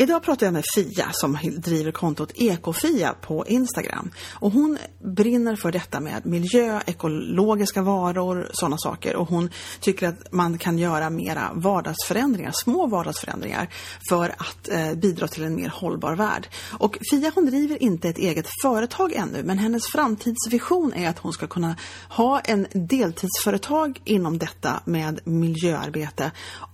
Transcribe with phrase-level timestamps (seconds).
[0.00, 4.10] Idag pratar jag med Fia som driver kontot Ekofia på Instagram.
[4.32, 9.16] Och hon brinner för detta med miljö, ekologiska varor, sådana saker.
[9.16, 13.68] Och hon tycker att man kan göra mera vardagsförändringar, små vardagsförändringar
[14.08, 16.48] för att eh, bidra till en mer hållbar värld.
[16.78, 21.32] Och Fia hon driver inte ett eget företag ännu men hennes framtidsvision är att hon
[21.32, 21.76] ska kunna
[22.08, 26.30] ha en deltidsföretag inom detta med miljöarbete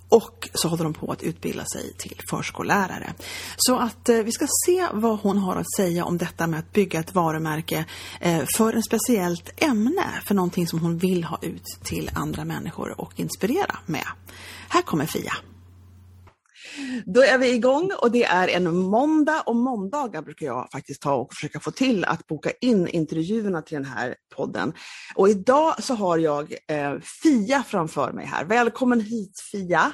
[0.08, 3.14] och så håller de på att utbilda sig till förskollärare.
[3.56, 6.72] Så att eh, vi ska se vad hon har att säga om detta med att
[6.72, 7.84] bygga ett varumärke
[8.20, 13.00] eh, för ett speciellt ämne, för någonting som hon vill ha ut till andra människor
[13.00, 14.06] och inspirera med.
[14.69, 15.32] Här kommer Fia.
[17.06, 21.14] Då är vi igång och det är en måndag och måndagar brukar jag faktiskt ta
[21.14, 24.72] och försöka få till att boka in intervjuerna till den här podden.
[25.14, 28.44] Och idag så har jag eh, Fia framför mig här.
[28.44, 29.92] Välkommen hit Fia!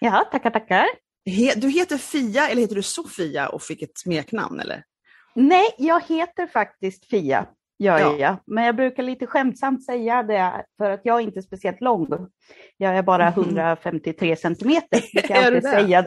[0.00, 0.86] Ja, tackar, tackar.
[1.26, 4.82] He, du heter Fia eller heter du Sofia och fick ett smeknamn eller?
[5.34, 7.46] Nej, jag heter faktiskt Fia,
[7.78, 8.16] gör ja.
[8.16, 8.36] jag.
[8.46, 12.08] Men jag brukar lite skämtsamt säga det för att jag är inte speciellt lång.
[12.76, 14.36] Jag är bara 153 mm.
[14.36, 15.00] centimeter.
[15.12, 16.06] Jag kan alltid säga,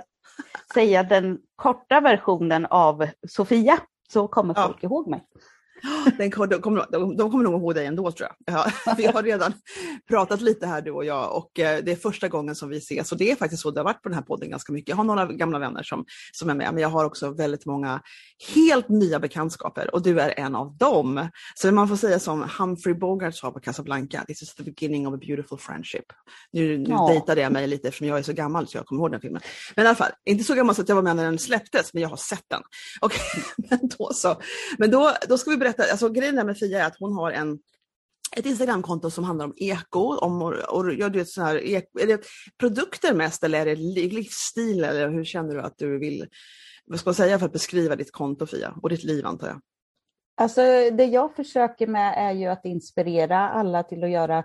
[0.74, 3.80] säga den korta versionen av Sofia,
[4.12, 4.88] så kommer folk ja.
[4.88, 5.24] ihåg mig.
[6.18, 8.56] Den, de, kommer, de, de kommer nog ihåg dig ändå tror jag.
[8.56, 9.54] Ja, vi har redan
[10.08, 13.12] pratat lite här du och jag och eh, det är första gången som vi ses
[13.12, 14.90] och det är faktiskt så det har varit på den här podden ganska mycket.
[14.90, 18.02] Jag har några gamla vänner som, som är med men jag har också väldigt många
[18.56, 21.30] helt nya bekantskaper och du är en av dem.
[21.56, 25.14] Så man får säga som Humphrey Bogart sa på Casablanca, this is the beginning of
[25.14, 26.06] a beautiful friendship.
[26.52, 27.08] Nu, nu ja.
[27.08, 29.42] dejtade jag mig lite eftersom jag är så gammal så jag kommer ihåg den filmen.
[29.76, 31.94] Men i alla fall, inte så gammal så att jag var med när den släpptes
[31.94, 32.62] men jag har sett den.
[33.02, 33.20] Okay,
[33.70, 34.42] men då så.
[34.78, 37.32] Men då, då ska vi berätta berätta, alltså grejen med Fia är att hon har
[37.32, 37.60] en
[38.38, 42.08] ett Instagramkonto som handlar om eko, om och, och, ja, du vet, sån här, är
[42.08, 42.26] det
[42.60, 46.28] produkter mest eller är det livsstil eller hur känner du att du vill,
[46.86, 49.62] vad ska man säga för att beskriva ditt konto Fia och ditt liv antar jag?
[50.38, 54.38] Alltså det jag försöker med är ju att inspirera alla till att göra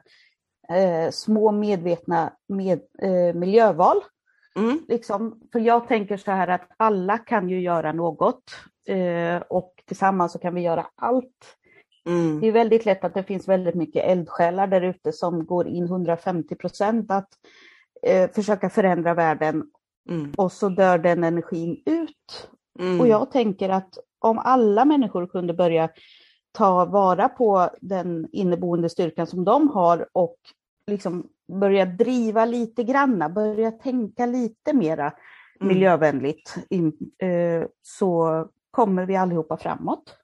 [0.68, 3.96] eh, små medvetna med, eh, miljöval.
[4.58, 4.80] Mm.
[4.88, 8.42] Liksom, för jag tänker så här att alla kan ju göra något
[8.88, 11.56] eh, och tillsammans så kan vi göra allt.
[12.06, 12.40] Mm.
[12.40, 15.84] Det är väldigt lätt att det finns väldigt mycket eldsjälar där ute som går in
[15.84, 17.28] 150 procent att
[18.02, 19.64] eh, försöka förändra världen
[20.10, 20.32] mm.
[20.36, 22.48] och så dör den energin ut.
[22.78, 23.00] Mm.
[23.00, 25.88] Och jag tänker att om alla människor kunde börja
[26.52, 30.36] ta vara på den inneboende styrkan som de har och
[30.86, 35.12] liksom börja driva lite granna, börja tänka lite mera
[35.60, 35.74] mm.
[35.74, 36.54] miljövänligt,
[37.18, 40.16] eh, så kommer vi allihopa framåt.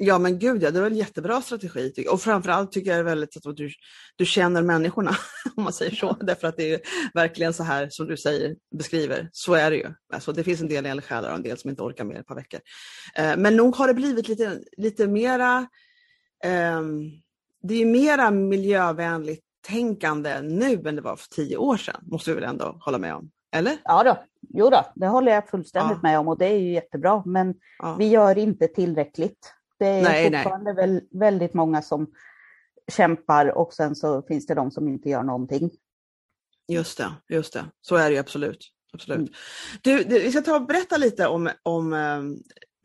[0.00, 2.06] Ja men gud ja, det väl en jättebra strategi.
[2.10, 3.70] Och framförallt tycker jag det är väldigt att du,
[4.16, 5.10] du känner människorna,
[5.56, 6.16] om man säger så.
[6.20, 6.80] Därför att det är
[7.14, 9.28] verkligen så här som du säger, beskriver.
[9.32, 9.94] Så är det ju.
[10.12, 12.34] Alltså, det finns en del eldsjälar och en del som inte orkar mer ett par
[12.34, 12.60] veckor.
[13.14, 15.66] Eh, men nog har det blivit lite, lite mera,
[16.44, 16.82] eh,
[17.62, 22.34] det är mera miljövänligt tänkande nu än det var för tio år sedan, måste vi
[22.34, 23.30] väl ändå hålla med om?
[23.52, 23.76] Eller?
[23.84, 26.08] Ja då, jo då, det håller jag fullständigt ja.
[26.08, 27.22] med om och det är ju jättebra.
[27.26, 27.96] Men ja.
[27.98, 29.54] vi gör inte tillräckligt.
[29.78, 30.86] Det är nej, fortfarande nej.
[30.86, 32.06] Väl, väldigt många som
[32.92, 35.70] kämpar och sen så finns det de som inte gör någonting.
[36.68, 37.64] Just det, just det.
[37.80, 38.72] Så är det ju absolut.
[38.92, 39.18] absolut.
[39.18, 39.32] Mm.
[39.82, 42.36] Du, du, vi ska ta och berätta lite om, om ehm,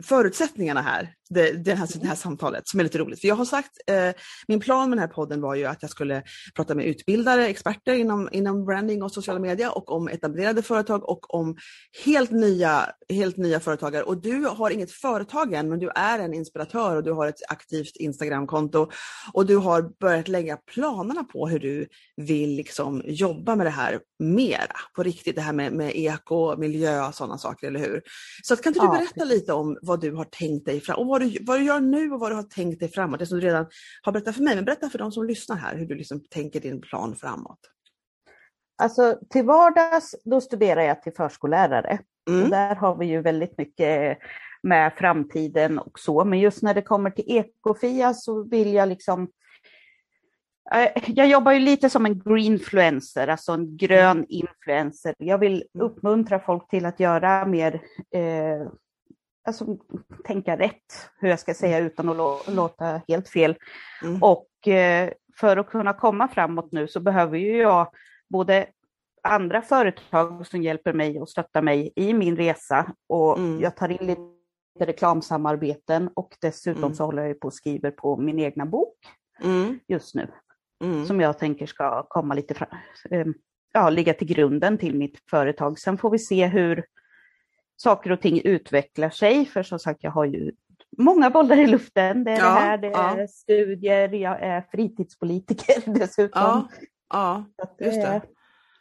[0.03, 3.21] förutsättningarna här, det, det, här, det här samtalet, som är lite roligt.
[3.21, 4.09] För jag har sagt, eh,
[4.47, 6.23] min plan med den här podden var ju att jag skulle
[6.55, 11.33] prata med utbildare, experter inom, inom branding och sociala medier och om etablerade företag och
[11.33, 11.57] om
[12.05, 14.03] helt nya, helt nya företagare.
[14.03, 17.41] Och du har inget företag än, men du är en inspiratör och du har ett
[17.49, 18.89] aktivt Instagramkonto
[19.33, 23.99] och du har börjat lägga planerna på hur du vill liksom jobba med det här
[24.19, 25.35] mera på riktigt.
[25.35, 28.01] Det här med, med eko, miljö och sådana saker, eller hur?
[28.43, 31.21] Så att, kan inte du berätta lite om vad du har tänkt dig fram vad
[31.21, 33.19] du, vad du gör nu och vad du har tänkt dig framåt.
[33.19, 33.65] Det som du redan
[34.01, 36.59] har berättat för mig, men berätta för de som lyssnar här hur du liksom tänker
[36.59, 37.59] din plan framåt.
[38.77, 41.99] Alltså till vardags då studerar jag till förskollärare.
[42.29, 42.49] Mm.
[42.49, 44.17] Där har vi ju väldigt mycket
[44.63, 46.25] med framtiden och så.
[46.25, 49.27] Men just när det kommer till ekofia så vill jag liksom
[50.75, 55.15] eh, jag jobbar ju lite som en greenfluencer, alltså en grön influencer.
[55.17, 55.87] Jag vill mm.
[55.87, 57.73] uppmuntra folk till att göra mer,
[58.15, 58.67] eh,
[59.43, 59.77] alltså
[60.23, 63.55] tänka rätt, hur jag ska säga utan att låta helt fel.
[64.03, 64.23] Mm.
[64.23, 67.87] Och eh, för att kunna komma framåt nu så behöver ju jag
[68.29, 68.67] både
[69.23, 73.61] andra företag som hjälper mig och stöttar mig i min resa och mm.
[73.61, 74.21] jag tar in lite
[74.85, 76.95] reklamsamarbeten och dessutom mm.
[76.95, 78.97] så håller jag på och skriver på min egna bok
[79.43, 79.79] mm.
[79.87, 80.27] just nu.
[80.83, 81.05] Mm.
[81.05, 82.69] Som jag tänker ska komma lite fram,
[83.09, 83.33] ehm,
[83.73, 85.79] ja, ligga till grunden till mitt företag.
[85.79, 86.85] Sen får vi se hur
[87.75, 90.51] saker och ting utvecklar sig, för som sagt jag har ju
[90.97, 92.23] många bollar i luften.
[92.23, 93.17] Det är ja, det här, det ja.
[93.17, 96.41] är studier, jag är fritidspolitiker dessutom.
[96.41, 96.67] Ja,
[97.09, 97.45] ja
[97.79, 98.21] just det.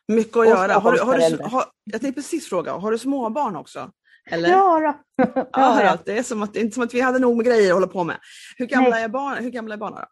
[0.09, 0.73] Mycket att göra.
[0.73, 3.91] Har du, har du, har, jag tänkte precis fråga, har du småbarn också?
[4.31, 4.49] Eller?
[4.49, 4.81] Ja,
[5.17, 5.25] då.
[5.53, 5.99] ja, ja.
[6.05, 8.05] Det är som att, inte som att vi hade nog med grejer att hålla på
[8.05, 8.17] med.
[8.56, 9.99] Hur gamla, är, hur gamla är barnen?
[10.00, 10.06] Då?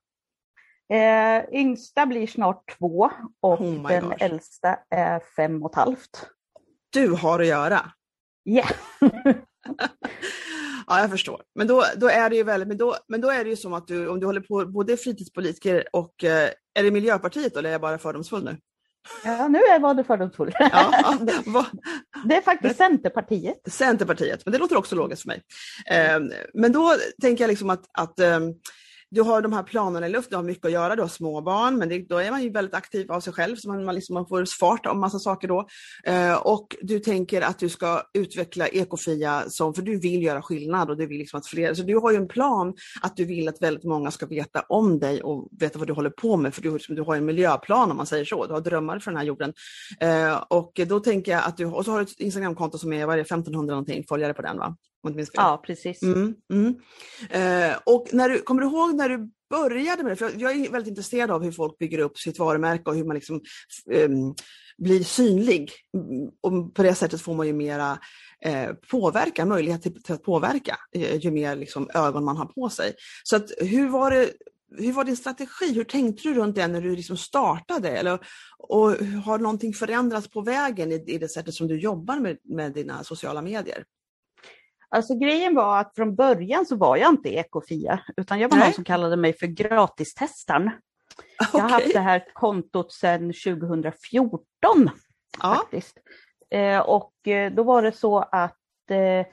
[0.95, 3.11] Eh, yngsta blir snart två
[3.41, 4.17] och oh den gosh.
[4.19, 6.27] äldsta är fem och ett halvt.
[6.91, 7.93] Du har att göra.
[8.43, 8.53] Ja.
[8.53, 8.71] Yeah.
[10.87, 11.43] ja, jag förstår.
[11.55, 13.73] Men då, då är det ju väldigt, men då, men då är det ju som
[13.73, 17.73] att du, om du håller på både fritidspolitiker och, eh, är det Miljöpartiet eller är
[17.73, 18.57] jag bara fördomsfull nu?
[19.25, 20.53] Ja, nu var det fördomsfull.
[20.59, 21.19] Ja, ja,
[22.25, 23.61] det är faktiskt Centerpartiet.
[23.67, 25.43] Centerpartiet, men det låter också logiskt för mig.
[25.91, 26.21] Eh,
[26.55, 28.55] men då tänker jag liksom att, att ehm,
[29.11, 31.41] du har de här planerna i luften, du har mycket att göra, du har små
[31.41, 33.95] barn, men det, då är man ju väldigt aktiv av sig själv, så man, man,
[33.95, 35.67] liksom, man får fart av massa saker då.
[36.05, 40.91] Eh, och du tänker att du ska utveckla ekofia, som, för du vill göra skillnad
[40.91, 43.49] och du vill liksom att fler, så du har ju en plan att du vill
[43.49, 46.63] att väldigt många ska veta om dig och veta vad du håller på med, för
[46.63, 49.19] du, liksom, du har en miljöplan om man säger så, du har drömmar för den
[49.19, 49.53] här jorden.
[50.01, 53.07] Eh, och då tänker jag att du, och så har du ett Instagramkonto som är,
[53.07, 54.77] vad är det, 1500 någonting följare på den va?
[55.43, 56.03] Ja, precis.
[56.03, 56.75] Mm, mm.
[57.31, 60.17] Eh, och när du, kommer du ihåg när du började med det?
[60.17, 63.15] För jag är väldigt intresserad av hur folk bygger upp sitt varumärke och hur man
[63.15, 63.41] liksom,
[63.91, 64.09] eh,
[64.79, 65.73] blir synlig.
[66.41, 67.99] Och på det sättet får man ju mera
[68.45, 72.71] eh, påverka, möjlighet till, till att påverka eh, ju mer liksom, ögon man har på
[72.71, 72.95] sig.
[73.25, 74.33] Så att, hur var det
[74.79, 75.73] hur var din strategi?
[75.75, 77.89] Hur tänkte du runt det när du liksom startade?
[77.89, 78.19] Eller,
[78.59, 78.91] och
[79.25, 83.05] har någonting förändrats på vägen i, i det sättet som du jobbar med, med dina
[83.05, 83.85] sociala medier?
[84.91, 88.67] Alltså grejen var att från början så var jag inte ekofia, utan jag var Nej.
[88.67, 90.71] någon som kallade mig för gratistestaren.
[91.41, 91.49] Okay.
[91.53, 94.45] Jag har haft det här kontot sedan 2014
[95.43, 95.55] ja.
[95.55, 95.99] faktiskt.
[96.51, 98.57] Eh, och eh, då var det så att
[98.91, 99.27] eh,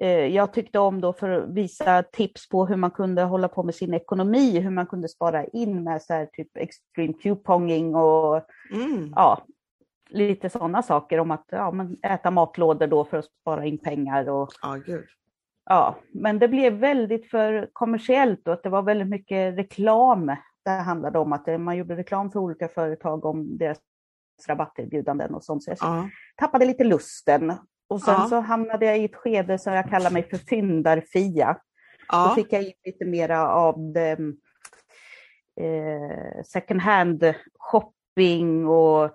[0.00, 3.62] eh, jag tyckte om då för att visa tips på hur man kunde hålla på
[3.62, 8.42] med sin ekonomi, hur man kunde spara in med så här typ extreme couponging och
[8.72, 9.12] mm.
[9.16, 9.44] ja,
[10.10, 14.28] lite sådana saker om att ja, men äta matlådor då för att spara in pengar.
[14.28, 15.04] Och, ah, gud.
[15.64, 20.36] Ja, men det blev väldigt för kommersiellt och att det var väldigt mycket reklam.
[20.64, 23.78] Det handlade om att man gjorde reklam för olika företag om deras
[24.48, 25.64] rabatterbjudanden och sånt.
[25.64, 26.08] Så jag ah.
[26.36, 27.54] tappade lite lusten.
[27.88, 28.26] Och sen ah.
[28.28, 31.56] så hamnade jag i ett skede som jag kallar mig för fyndarfia.
[32.08, 32.28] Ah.
[32.28, 34.18] Då fick jag in lite mera av det,
[35.60, 39.10] eh, second hand shopping och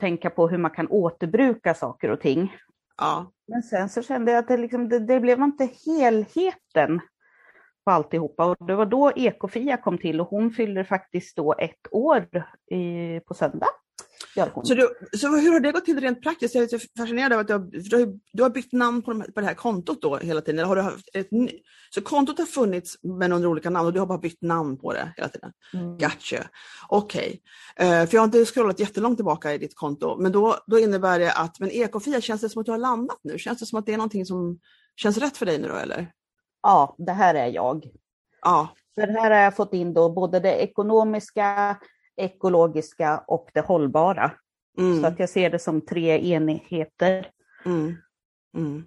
[0.00, 2.56] tänka på hur man kan återbruka saker och ting.
[2.96, 3.32] Ja.
[3.48, 7.00] Men sen så kände jag att det, liksom, det, det blev inte helheten
[7.84, 8.44] på alltihopa.
[8.44, 12.26] Och det var då Ekofia kom till och hon fyller faktiskt då ett år
[12.70, 13.66] i, på söndag.
[14.64, 16.54] Så, du, så hur har det gått till rent praktiskt?
[16.54, 19.40] Jag är lite fascinerad av att du har, du har, bytt namn på, de, på
[19.40, 20.58] det här kontot då hela tiden.
[20.58, 21.28] Eller har du haft ett,
[21.94, 24.92] så kontot har funnits men under olika namn och du har bara bytt namn på
[24.92, 25.52] det hela tiden?
[25.74, 25.98] Mm.
[25.98, 26.48] Gotcha.
[26.88, 27.40] Okej.
[27.76, 27.88] Okay.
[27.88, 30.16] Uh, eh, för jag har inte scrollat jättelångt tillbaka i ditt konto.
[30.16, 33.18] Men då, då innebär det att, men Ekofia, känns det som att du har landat
[33.22, 33.38] nu?
[33.38, 34.58] Känns det som att det är någonting som
[34.96, 36.12] känns rätt för dig nu då eller?
[36.62, 37.84] Ja, det här är jag.
[38.42, 38.68] Ja.
[38.94, 41.76] För här har jag fått in då både det ekonomiska,
[42.16, 44.32] ekologiska och det hållbara.
[44.78, 45.00] Mm.
[45.00, 47.30] Så att jag ser det som tre enheter.
[47.64, 47.96] Mm.
[48.56, 48.84] Mm.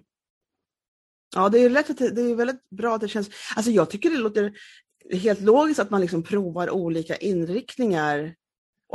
[1.34, 3.30] Ja, det är, lätt att det, är väldigt bra att det känns...
[3.56, 4.52] Alltså jag tycker det låter
[5.12, 8.34] helt logiskt att man liksom provar olika inriktningar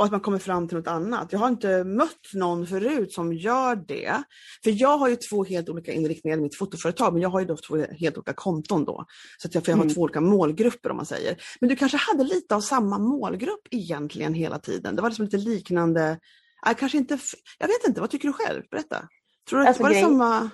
[0.00, 1.32] och att man kommer fram till något annat.
[1.32, 4.22] Jag har inte mött någon förut som gör det.
[4.64, 7.46] För jag har ju två helt olika inriktningar i mitt fotoföretag, men jag har ju
[7.46, 9.04] då två helt olika konton då.
[9.38, 9.94] Så att jag, för jag har mm.
[9.94, 11.36] två olika målgrupper om man säger.
[11.60, 14.96] Men du kanske hade lite av samma målgrupp egentligen hela tiden?
[14.96, 16.18] Det var liksom lite liknande,
[16.66, 17.18] äh, kanske inte,
[17.58, 18.62] jag vet inte, vad tycker du själv?
[18.70, 19.08] Berätta.
[19.50, 20.50] Tror du alltså, var det samma?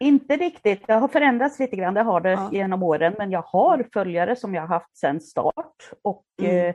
[0.00, 2.50] Inte riktigt, det har förändrats lite grann, det har det ja.
[2.52, 5.90] genom åren, men jag har följare som jag har haft sedan start.
[6.02, 6.68] Och mm.
[6.68, 6.74] eh,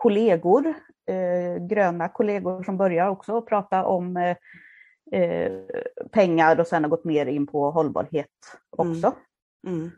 [0.00, 0.74] kollegor,
[1.10, 4.36] eh, gröna kollegor som börjar också prata om eh,
[5.20, 5.52] eh,
[6.12, 8.26] pengar och sen har gått mer in på hållbarhet
[8.70, 9.14] också.
[9.66, 9.78] Mm.
[9.78, 9.90] Mm.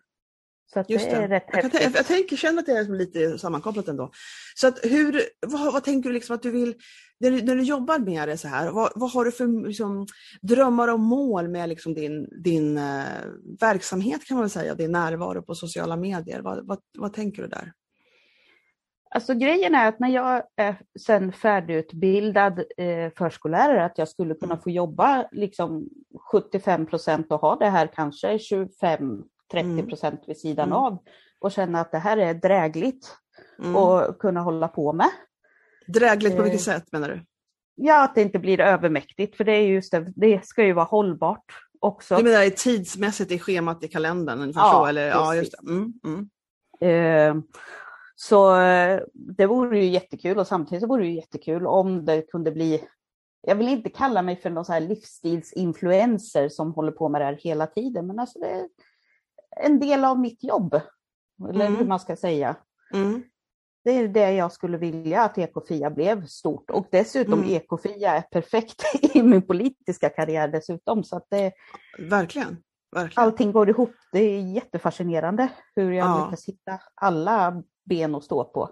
[0.73, 1.65] Så att Just det, är rätt jag.
[1.65, 4.11] Jag, jag tänker, känner att det är lite sammankopplat ändå.
[4.55, 6.75] Så att hur, vad, vad tänker du liksom att du vill,
[7.21, 10.07] när du, när du jobbar med det så här, vad, vad har du för liksom,
[10.43, 13.05] drömmar och mål med liksom din, din uh,
[13.61, 16.41] verksamhet kan man säga, din närvaro på sociala medier?
[16.41, 17.73] Vad, vad, vad tänker du där?
[19.15, 24.57] Alltså grejen är att när jag är sen färdigutbildad eh, förskollärare, att jag skulle kunna
[24.57, 25.89] få jobba liksom
[26.33, 30.79] 75 procent och ha det här kanske 25 30 procent vid sidan mm.
[30.79, 30.99] av
[31.41, 33.17] och känna att det här är drägligt
[33.59, 33.77] mm.
[33.77, 35.11] och kunna hålla på med.
[35.87, 37.25] Drägligt på vilket eh, sätt menar du?
[37.75, 40.85] Ja, att det inte blir övermäktigt, för det är just det, det ska ju vara
[40.85, 41.45] hållbart
[41.81, 42.17] också.
[42.17, 44.53] Du menar tidsmässigt i schemat i kalendern?
[44.55, 45.09] Ja, så, eller?
[45.09, 45.71] ja, just det.
[45.71, 46.29] Mm, mm.
[46.81, 47.43] Eh,
[48.23, 52.23] så eh, det vore ju jättekul och samtidigt så vore det ju jättekul om det
[52.23, 52.85] kunde bli
[53.47, 57.25] jag vill inte kalla mig för någon så här livsstilsinfluencer som håller på med det
[57.25, 58.69] här hela tiden, men alltså det,
[59.57, 60.81] en del av mitt jobb.
[61.49, 61.79] Eller mm.
[61.79, 62.57] hur man ska säga.
[62.95, 63.23] Mm.
[63.85, 67.51] Det är det jag skulle vilja att Ekofia blev stort och dessutom mm.
[67.51, 68.83] Ekofia är perfekt
[69.15, 71.05] i min politiska karriär dessutom.
[71.05, 71.53] Så att det,
[71.99, 72.57] verkligen,
[72.97, 73.25] verkligen.
[73.25, 73.95] Allting går ihop.
[74.13, 76.25] Det är jättefascinerande hur jag ja.
[76.25, 77.63] lyckas hitta alla
[77.95, 78.71] ben att stå på.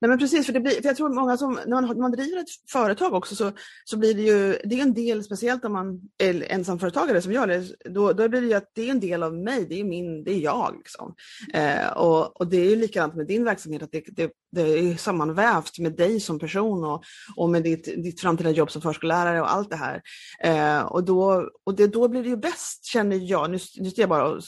[0.00, 2.12] Nej men precis, för, det blir, för jag tror många som, när man, när man
[2.12, 3.52] driver ett företag också så,
[3.84, 7.46] så blir det ju, det är en del, speciellt om man är ensamföretagare som gör
[7.46, 9.84] det, då, då blir det ju att det är en del av mig, det är
[9.84, 10.74] min, det är jag.
[10.76, 11.14] Liksom.
[11.54, 14.96] Eh, och, och det är ju likadant med din verksamhet, att det, det, det är
[14.96, 17.02] sammanvävt med dig som person och,
[17.36, 20.02] och med ditt, ditt framtida jobb som förskollärare och allt det här.
[20.40, 24.02] Eh, och då, och det, då blir det ju bäst, känner jag, nu, nu står
[24.02, 24.42] jag bara och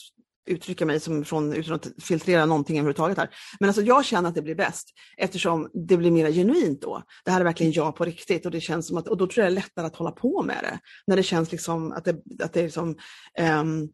[0.49, 3.31] uttrycka mig som från, utan att filtrera någonting överhuvudtaget här.
[3.61, 7.03] Men alltså jag känner att det blir bäst eftersom det blir mer genuint då.
[7.25, 9.45] Det här är verkligen jag på riktigt och det känns som att, och då tror
[9.45, 10.79] jag det är lättare att hålla på med det.
[11.07, 12.97] När det känns liksom att det, att det liksom,
[13.61, 13.89] um,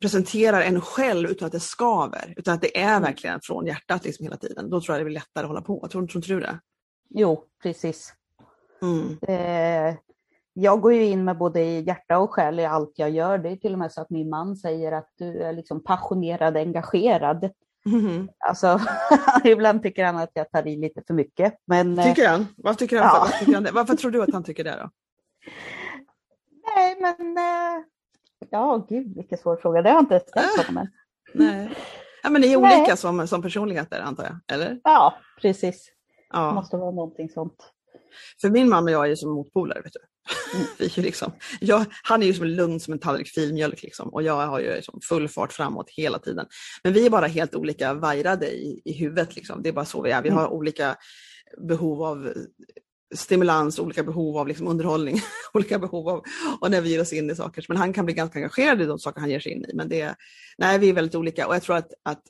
[0.00, 3.02] presenterar en själv utan att det skaver, utan att det är mm.
[3.02, 4.70] verkligen från hjärtat liksom hela tiden.
[4.70, 5.88] Då tror jag det blir lättare att hålla på.
[5.88, 6.60] Tror, tror inte du det?
[7.14, 8.12] Jo, precis.
[8.82, 9.18] Mm.
[9.28, 9.96] Eh,
[10.58, 13.38] jag går ju in med både hjärta och själ i allt jag gör.
[13.38, 16.56] Det är till och med så att min man säger att du är liksom passionerad,
[16.56, 17.50] engagerad.
[17.86, 18.28] Mm.
[18.38, 18.80] Alltså,
[19.44, 21.54] ibland tycker han att jag tar i lite för mycket.
[21.64, 22.46] Men, tycker han?
[22.56, 23.20] Vad tycker han, ja.
[23.20, 24.90] vad tycker han Varför tror du att han tycker det då?
[26.76, 27.84] Nej, men eh,
[28.50, 29.82] ja, gud vilken svår fråga.
[29.82, 30.72] Det har jag inte ställt på.
[30.72, 30.88] Men...
[31.34, 31.70] Nej.
[32.22, 34.80] Ja, men ni är olika som, som personligheter antar jag, eller?
[34.84, 35.92] Ja, precis.
[36.32, 36.48] Ja.
[36.48, 37.72] Det måste vara någonting sånt.
[38.40, 39.82] För min man och jag är som motpoler.
[39.84, 40.00] Vet du.
[40.78, 44.46] Är liksom, jag, han är ju som lugn som en tallrik filmjölk liksom, och jag
[44.46, 46.46] har ju liksom full fart framåt hela tiden.
[46.84, 49.36] Men vi är bara helt olika vajrade i, i huvudet.
[49.36, 49.62] Liksom.
[49.62, 50.22] Det är bara så vi är.
[50.22, 50.52] Vi har mm.
[50.52, 50.96] olika
[51.68, 52.32] behov av
[53.14, 55.20] stimulans, olika behov av liksom underhållning,
[55.52, 56.22] olika behov av
[56.60, 57.64] och när vi ger oss in i saker.
[57.68, 59.74] Men han kan bli ganska engagerad i de saker han ger sig in i.
[59.74, 60.14] Men det,
[60.58, 62.22] nej, vi är väldigt olika och jag tror att, att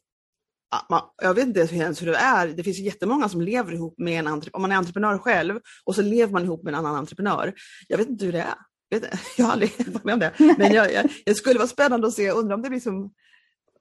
[0.91, 2.49] man, jag vet inte ens hur det är.
[2.49, 4.57] Det finns jättemånga som lever ihop med en entreprenör.
[4.57, 7.55] Om man är entreprenör själv och så lever man ihop med en annan entreprenör.
[7.89, 8.55] Jag vet inte hur det är.
[8.89, 9.01] Jag
[9.45, 10.33] har aldrig varit med om det.
[10.59, 12.31] Men jag, jag, det skulle vara spännande att se.
[12.31, 13.11] Undrar om det blir som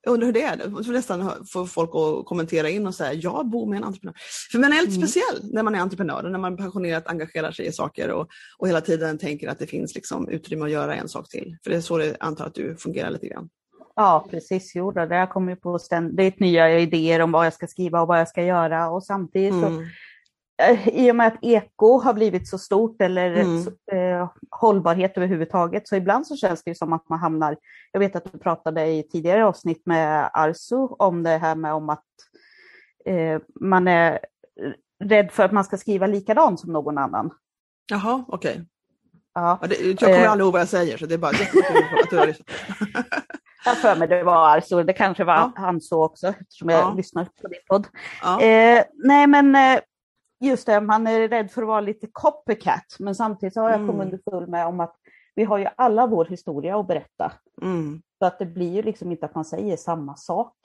[0.06, 0.58] jag undrar hur det är.
[0.58, 4.15] Jag får nästan få folk att kommentera in och säga jag bor med en entreprenör.
[4.51, 5.08] För man är lite mm.
[5.08, 8.27] speciell när man är entreprenör och när man passionerat engagerar sig i saker och,
[8.58, 11.58] och hela tiden tänker att det finns liksom utrymme att göra en sak till.
[11.63, 13.50] För det är så det antar att du fungerar lite grann.
[13.96, 14.75] Ja, precis.
[14.75, 18.20] Jo, det jag kommer på ständigt nya idéer om vad jag ska skriva och vad
[18.20, 19.74] jag ska göra och samtidigt mm.
[19.74, 19.82] så
[20.64, 23.68] eh, i och med att eko har blivit så stort eller mm.
[23.92, 27.58] eh, hållbarhet överhuvudtaget så ibland så känns det som att man hamnar,
[27.92, 31.90] jag vet att du pratade i tidigare avsnitt med Arso om det här med om
[31.90, 32.06] att
[33.06, 34.20] eh, man är
[35.04, 37.32] rädd för att man ska skriva likadant som någon annan.
[37.92, 38.52] Jaha, okej.
[38.52, 38.66] Okay.
[39.34, 39.60] Ja.
[39.62, 42.10] ja jag kommer eh, aldrig ihåg vad jag säger så det är bara jättekul att
[42.10, 42.36] du har.
[43.66, 45.52] Jag för mig det var alltså, det kanske var ja.
[45.56, 46.94] han så också eftersom jag ja.
[46.94, 47.88] lyssnar på din podd.
[48.22, 48.42] Ja.
[48.42, 49.80] Eh, nej men eh,
[50.40, 53.80] just det, man är rädd för att vara lite copycat men samtidigt så har jag
[53.80, 53.88] mm.
[53.88, 54.96] kommit underfull med om att
[55.36, 57.32] vi har ju alla vår historia att berätta.
[57.62, 58.02] Mm.
[58.20, 60.56] Så att det blir ju liksom inte att man säger samma sak.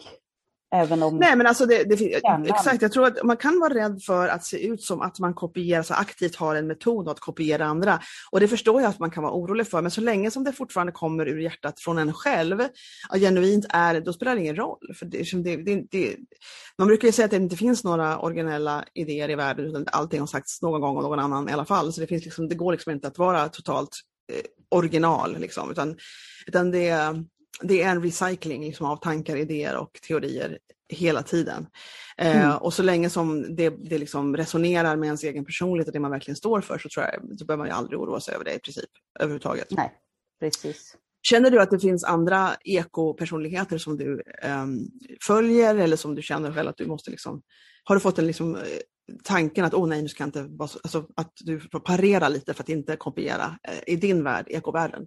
[0.73, 2.15] Även om Nej men alltså det, det,
[2.49, 5.35] exakt, jag tror att man kan vara rädd för att se ut som att man
[5.35, 8.01] kopierar, så aktivt har en metod att kopiera andra.
[8.31, 10.53] Och det förstår jag att man kan vara orolig för, men så länge som det
[10.53, 12.61] fortfarande kommer ur hjärtat från en själv,
[13.11, 14.95] och genuint är då spelar det ingen roll.
[14.99, 16.17] För det, det, det,
[16.79, 20.21] man brukar ju säga att det inte finns några originella idéer i världen, utan allting
[20.21, 21.93] har sagts någon gång av någon annan i alla fall.
[21.93, 24.01] Så det, finns liksom, det går liksom inte att vara totalt
[24.33, 25.97] eh, original, liksom, utan,
[26.47, 27.15] utan det
[27.63, 31.67] det är en recycling liksom, av tankar, idéer och teorier hela tiden.
[32.19, 32.49] Eh, mm.
[32.49, 36.01] Eh, och så länge som det, det liksom resonerar med ens egen personlighet och det
[36.01, 38.45] man verkligen står för så tror jag, så behöver man ju aldrig oroa sig över
[38.45, 38.91] det i princip
[39.21, 39.71] överhuvudtaget.
[39.71, 39.93] Nej,
[40.41, 40.97] precis.
[41.23, 44.23] Känner du att det finns andra ekopersonligheter som du
[44.63, 44.91] um,
[45.27, 47.43] följer eller som du känner själv att du måste liksom,
[47.85, 48.63] har du fått en liksom, eh,
[49.25, 52.69] tanken att oh, nej, nu ska inte alltså, att du får parera lite för att
[52.69, 55.07] inte kopiera eh, i din värld, ekovärlden?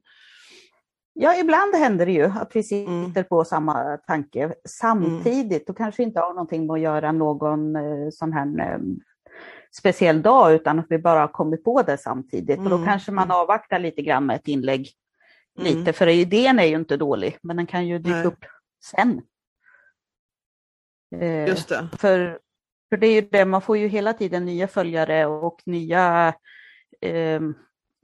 [1.13, 3.23] Ja, ibland händer det ju att vi sitter mm.
[3.29, 5.65] på samma tanke samtidigt mm.
[5.67, 8.79] och kanske inte har någonting med att göra någon eh, sån här eh,
[9.71, 12.57] speciell dag utan att vi bara har kommit på det samtidigt.
[12.57, 12.63] Mm.
[12.63, 12.87] Och då mm.
[12.87, 14.89] kanske man avvaktar lite grann med ett inlägg.
[15.59, 15.93] Lite, mm.
[15.93, 18.25] för idén är ju inte dålig, men den kan ju dyka Nej.
[18.25, 18.45] upp
[18.83, 19.21] sen.
[21.15, 21.87] Eh, Just det.
[21.97, 22.39] För,
[22.89, 26.33] för det är ju det, man får ju hela tiden nya följare och nya
[27.01, 27.41] eh,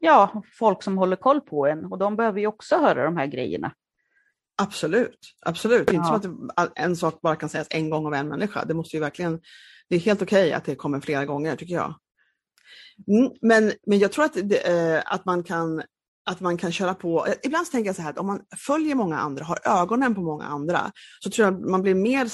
[0.01, 3.27] ja, folk som håller koll på en och de behöver ju också höra de här
[3.27, 3.73] grejerna.
[4.61, 5.89] Absolut, absolut.
[5.93, 5.93] Ja.
[5.93, 8.65] Inte som att en sak bara kan sägas en gång av en människa.
[8.65, 9.39] Det måste ju verkligen,
[9.89, 11.95] det är helt okej okay att det kommer flera gånger tycker jag.
[13.07, 15.83] Mm, men, men jag tror att, det, eh, att, man kan,
[16.25, 19.17] att man kan köra på, ibland tänker jag så här att om man följer många
[19.17, 22.27] andra, har ögonen på många andra, så tror jag man blir mer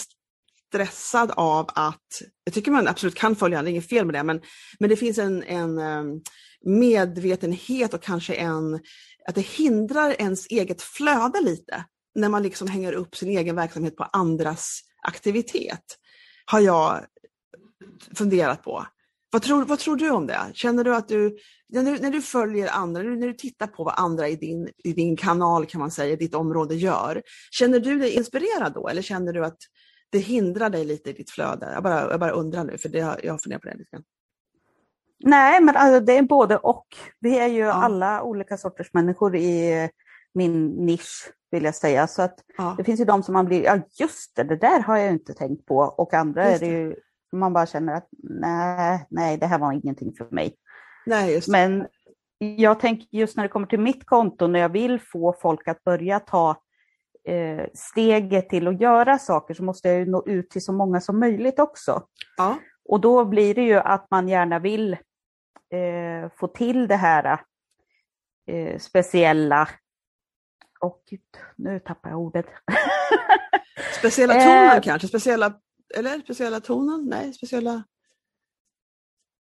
[0.75, 4.23] stressad av att, jag tycker man absolut kan följa, det är inget fel med det,
[4.23, 4.41] men,
[4.79, 6.21] men det finns en, en ehm,
[6.65, 8.79] medvetenhet och kanske en,
[9.27, 13.95] att det hindrar ens eget flöde lite när man liksom hänger upp sin egen verksamhet
[13.95, 15.97] på andras aktivitet.
[16.45, 17.05] Har jag
[18.17, 18.85] funderat på.
[19.31, 20.39] Vad tror, vad tror du om det?
[20.53, 21.37] Känner du att du,
[21.69, 24.35] när du, när du följer andra, när du, när du tittar på vad andra i
[24.35, 28.87] din, i din kanal kan man säga, ditt område gör, känner du dig inspirerad då
[28.87, 29.57] eller känner du att
[30.15, 31.71] det hindrar dig lite i ditt flöde?
[31.73, 34.03] Jag bara, jag bara undrar nu, för det, jag har funderat på det lite grann.
[35.23, 36.87] Nej, men alltså, det är både och.
[37.19, 37.71] Vi är ju ja.
[37.71, 39.89] alla olika sorters människor i
[40.33, 42.07] min nisch, vill jag säga.
[42.07, 42.75] Så att ja.
[42.77, 45.33] det finns ju de som man blir, ja just det, det där har jag inte
[45.33, 45.77] tänkt på.
[45.77, 46.95] Och andra just är det ju,
[47.31, 50.55] man bara känner att nej, nej, det här var ingenting för mig.
[51.05, 51.87] Nej, Men
[52.37, 55.83] jag tänker just när det kommer till mitt konto, när jag vill få folk att
[55.83, 56.55] börja ta
[57.27, 61.01] eh, steget till att göra saker, så måste jag ju nå ut till så många
[61.01, 62.03] som möjligt också.
[62.37, 62.57] Ja.
[62.89, 64.93] Och då blir det ju att man gärna vill
[65.73, 67.39] eh, få till det här
[68.47, 69.69] eh, speciella
[70.79, 71.03] och
[71.55, 72.45] nu tappar jag ordet.
[73.99, 75.07] speciella tonen eh, kanske?
[75.07, 75.53] Speciella,
[75.95, 77.05] eller speciella tonen?
[77.05, 77.83] Nej, speciella...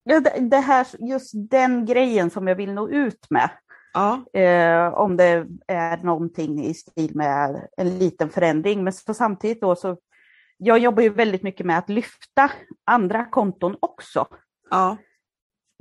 [0.05, 3.51] Det, det här, just den grejen som jag vill nå ut med.
[3.93, 4.41] Ja.
[4.41, 8.85] Eh, om det är någonting i stil med en liten förändring.
[8.85, 9.97] Men så samtidigt då så
[10.57, 12.51] jag jobbar ju väldigt mycket med att lyfta
[12.85, 14.27] andra konton också.
[14.71, 14.97] Ja.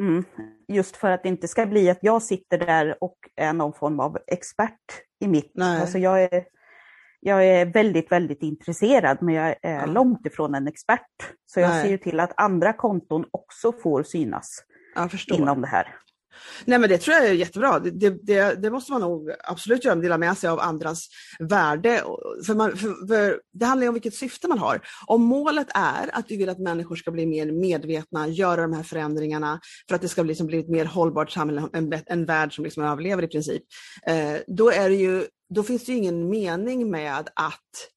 [0.01, 0.23] Mm.
[0.67, 3.99] Just för att det inte ska bli att jag sitter där och är någon form
[3.99, 4.79] av expert
[5.19, 5.51] i mitt.
[5.55, 5.81] Nej.
[5.81, 6.45] Alltså jag, är,
[7.19, 9.85] jag är väldigt, väldigt intresserad men jag är ja.
[9.85, 11.33] långt ifrån en expert.
[11.45, 11.83] Så jag Nej.
[11.83, 14.63] ser ju till att andra konton också får synas
[15.27, 15.95] inom det här.
[16.65, 17.79] Nej men det tror jag är jättebra.
[17.79, 21.07] Det, det, det, måste man nog absolut göra, dela med sig av andras
[21.39, 22.03] värde.
[22.45, 24.81] För, man, för, för det handlar ju om vilket syfte man har.
[25.07, 28.83] Om målet är att du vill att människor ska bli mer medvetna, göra de här
[28.83, 32.55] förändringarna för att det ska bli, liksom, bli ett mer hållbart samhälle, en, en värld
[32.55, 33.63] som liksom överlever i princip.
[34.07, 37.91] Eh, då, är det ju, då finns det ju ingen mening med att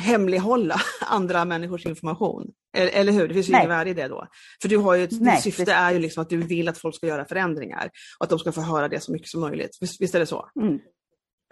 [0.00, 2.52] hemlighålla andra människors information.
[2.74, 3.28] Eller hur?
[3.28, 4.26] Det finns ju inget värde i det då.
[4.62, 5.74] För du har ju, ditt Nej, syfte precis.
[5.74, 8.52] är ju liksom att du vill att folk ska göra förändringar och att de ska
[8.52, 9.78] få höra det så mycket som möjligt.
[9.80, 10.48] Visst, visst är det så?
[10.60, 10.78] Mm.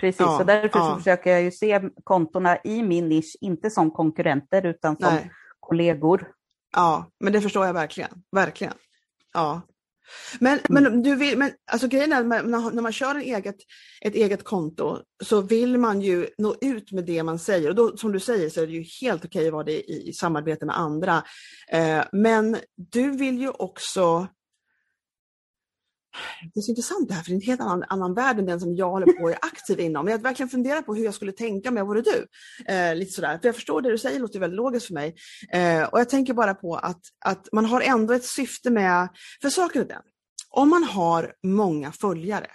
[0.01, 0.97] Precis, ja, och därför ja.
[0.99, 5.31] försöker jag ju se kontona i min nisch, inte som konkurrenter utan som Nej.
[5.61, 6.29] kollegor.
[6.73, 8.11] Ja, men det förstår jag verkligen.
[8.33, 8.75] Verkligen.
[9.33, 9.63] Ja.
[10.39, 10.83] Men, mm.
[10.83, 13.57] men, du vill, men alltså grejen är när när man kör en eget,
[14.01, 17.97] ett eget konto så vill man ju nå ut med det man säger och då,
[17.97, 20.67] som du säger så är det ju helt okej att vara det i, i samarbete
[20.67, 21.23] med andra.
[21.69, 24.27] Eh, men du vill ju också
[26.55, 28.47] det är så intressant det här, för det är en helt annan, annan värld än
[28.47, 30.07] den som jag håller på och är aktiv inom.
[30.09, 32.27] Jag har verkligen funderat på hur jag skulle tänka om jag vore du.
[32.73, 33.39] Eh, lite sådär.
[33.39, 35.15] För jag förstår det du säger, låter väldigt logiskt för mig.
[35.53, 39.09] Eh, och jag tänker bara på att, att man har ändå ett syfte med,
[39.43, 40.03] för saken är den,
[40.51, 42.51] om man har många följare,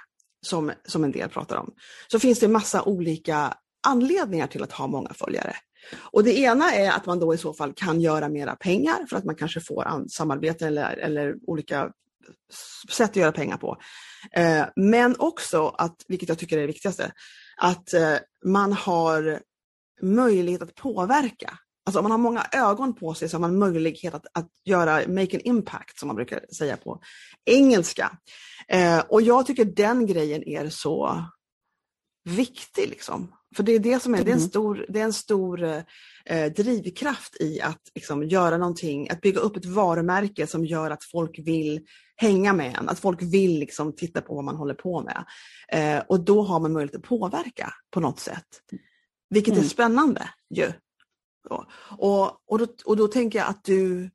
[0.46, 1.74] som, som en del pratar om,
[2.12, 3.54] så finns det massa olika
[3.88, 5.56] anledningar till att ha många följare.
[6.12, 9.18] Och det ena är att man då i så fall kan göra mera pengar för
[9.18, 11.92] att man kanske får samarbete eller, eller olika
[12.92, 13.78] sätt att göra pengar på.
[14.32, 17.12] Eh, men också att, vilket jag tycker är det viktigaste,
[17.58, 19.40] att eh, man har
[20.02, 21.60] möjlighet att påverka.
[21.86, 25.08] Alltså om man har många ögon på sig så har man möjlighet att, att göra
[25.08, 27.02] make an impact som man brukar säga på
[27.46, 28.18] engelska.
[28.68, 31.26] Eh, och jag tycker den grejen är så
[32.28, 32.90] viktig.
[32.90, 33.34] Liksom.
[33.56, 34.50] För det är det som är, det är en mm.
[34.50, 35.64] stor, det är en stor
[36.26, 41.04] eh, drivkraft i att liksom, göra någonting, att bygga upp ett varumärke som gör att
[41.04, 41.86] folk vill
[42.16, 45.26] hänga med en, att folk vill liksom, titta på vad man håller på med.
[45.72, 48.48] Eh, och då har man möjlighet att påverka på något sätt.
[49.30, 49.66] Vilket mm.
[49.66, 50.72] är spännande ju.
[51.50, 51.66] Och,
[51.98, 54.10] och, och, då, och då tänker jag att du,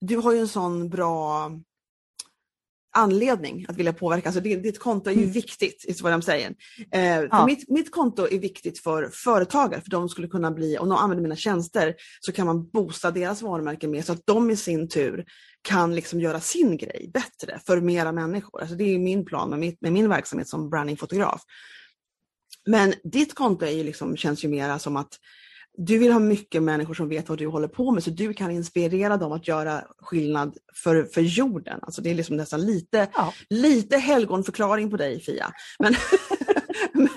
[0.00, 1.50] du har ju en sån bra
[2.98, 4.28] anledning att vilja påverka.
[4.28, 5.32] Alltså ditt konto är ju mm.
[5.32, 6.54] viktigt, är vad de säger.
[6.92, 7.46] Eh, ja.
[7.46, 11.22] mitt, mitt konto är viktigt för företagare, för de skulle kunna bli, om de använder
[11.22, 15.24] mina tjänster, så kan man boosta deras varumärke mer så att de i sin tur
[15.62, 18.60] kan liksom göra sin grej bättre för mera människor.
[18.60, 21.42] Alltså det är min plan med, mitt, med min verksamhet som brandingfotograf.
[22.66, 25.18] Men ditt konto är ju liksom, känns ju mera som att
[25.80, 28.50] du vill ha mycket människor som vet vad du håller på med så du kan
[28.50, 31.78] inspirera dem att göra skillnad för, för jorden.
[31.82, 33.34] Alltså det är liksom nästan lite, ja.
[33.50, 35.52] lite helgonförklaring på dig Fia.
[35.78, 35.94] Men,
[36.92, 37.08] men,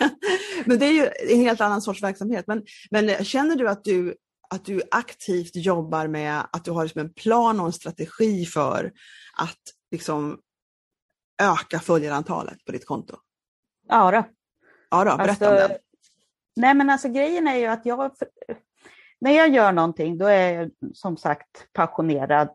[0.65, 2.47] men, det är ju en helt annan sorts verksamhet.
[2.47, 4.15] Men, men känner du att du
[4.50, 8.91] att du aktivt jobbar med att du har liksom en plan och en strategi för
[9.38, 10.39] att liksom
[11.41, 13.15] öka följarantalet på ditt konto?
[13.88, 14.24] Ja, då.
[14.89, 15.78] Ja då, berätta alltså, om det.
[16.56, 18.12] Nej men alltså grejen är ju att jag,
[19.22, 22.50] när jag gör någonting då är jag som sagt passionerad,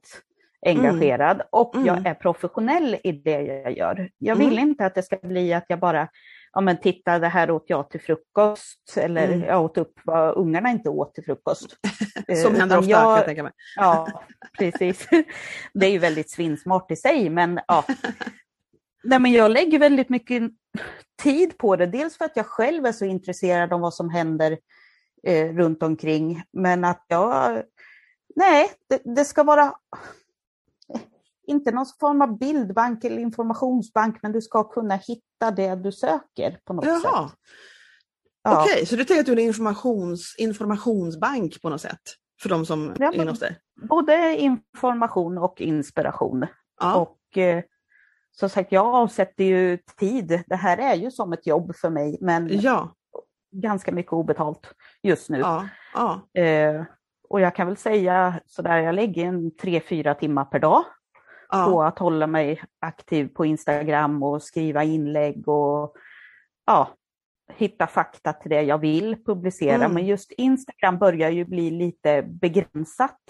[0.66, 1.46] engagerad mm.
[1.50, 1.86] och mm.
[1.86, 4.10] jag är professionell i det jag gör.
[4.18, 4.68] Jag vill mm.
[4.68, 6.08] inte att det ska bli att jag bara,
[6.52, 9.42] ja men titta det här åt jag till frukost eller mm.
[9.42, 11.76] jag åt upp vad ungarna inte åt till frukost.
[12.42, 13.52] Som händer ofta jag, kan jag tänka mig.
[13.76, 14.22] Ja,
[14.58, 15.08] precis.
[15.74, 17.84] Det är ju väldigt svinsmart i sig men ja.
[19.06, 20.42] Nej, men jag lägger väldigt mycket
[21.22, 21.86] tid på det.
[21.86, 24.58] Dels för att jag själv är så intresserad av vad som händer
[25.26, 26.42] eh, runt omkring.
[26.52, 27.62] Men att jag...
[28.36, 29.72] Nej, det, det, ska vara
[31.46, 36.58] inte någon form av bildbank eller informationsbank, men du ska kunna hitta det du söker
[36.64, 37.00] på något Jaha.
[37.00, 37.38] sätt.
[38.42, 38.62] Ja.
[38.62, 42.00] Okej, okay, så du tänker att du är en informations, informationsbank på något sätt?
[42.42, 43.58] För de som ja, är hos dig?
[43.88, 46.46] Både information och inspiration.
[46.80, 46.94] Ja.
[46.94, 47.62] Och eh,
[48.38, 50.42] som sagt, jag avsätter ju tid.
[50.46, 52.94] Det här är ju som ett jobb för mig, men ja.
[53.52, 54.72] ganska mycket obetalt
[55.02, 55.38] just nu.
[55.38, 55.68] Ja.
[55.94, 56.40] Ja.
[56.42, 56.84] Eh,
[57.28, 60.84] och jag kan väl säga sådär, jag lägger en tre, fyra timmar per dag
[61.48, 65.96] på att hålla mig aktiv på Instagram och skriva inlägg och
[66.66, 66.90] ja,
[67.52, 69.74] hitta fakta till det jag vill publicera.
[69.74, 69.92] Mm.
[69.92, 73.20] Men just Instagram börjar ju bli lite begränsat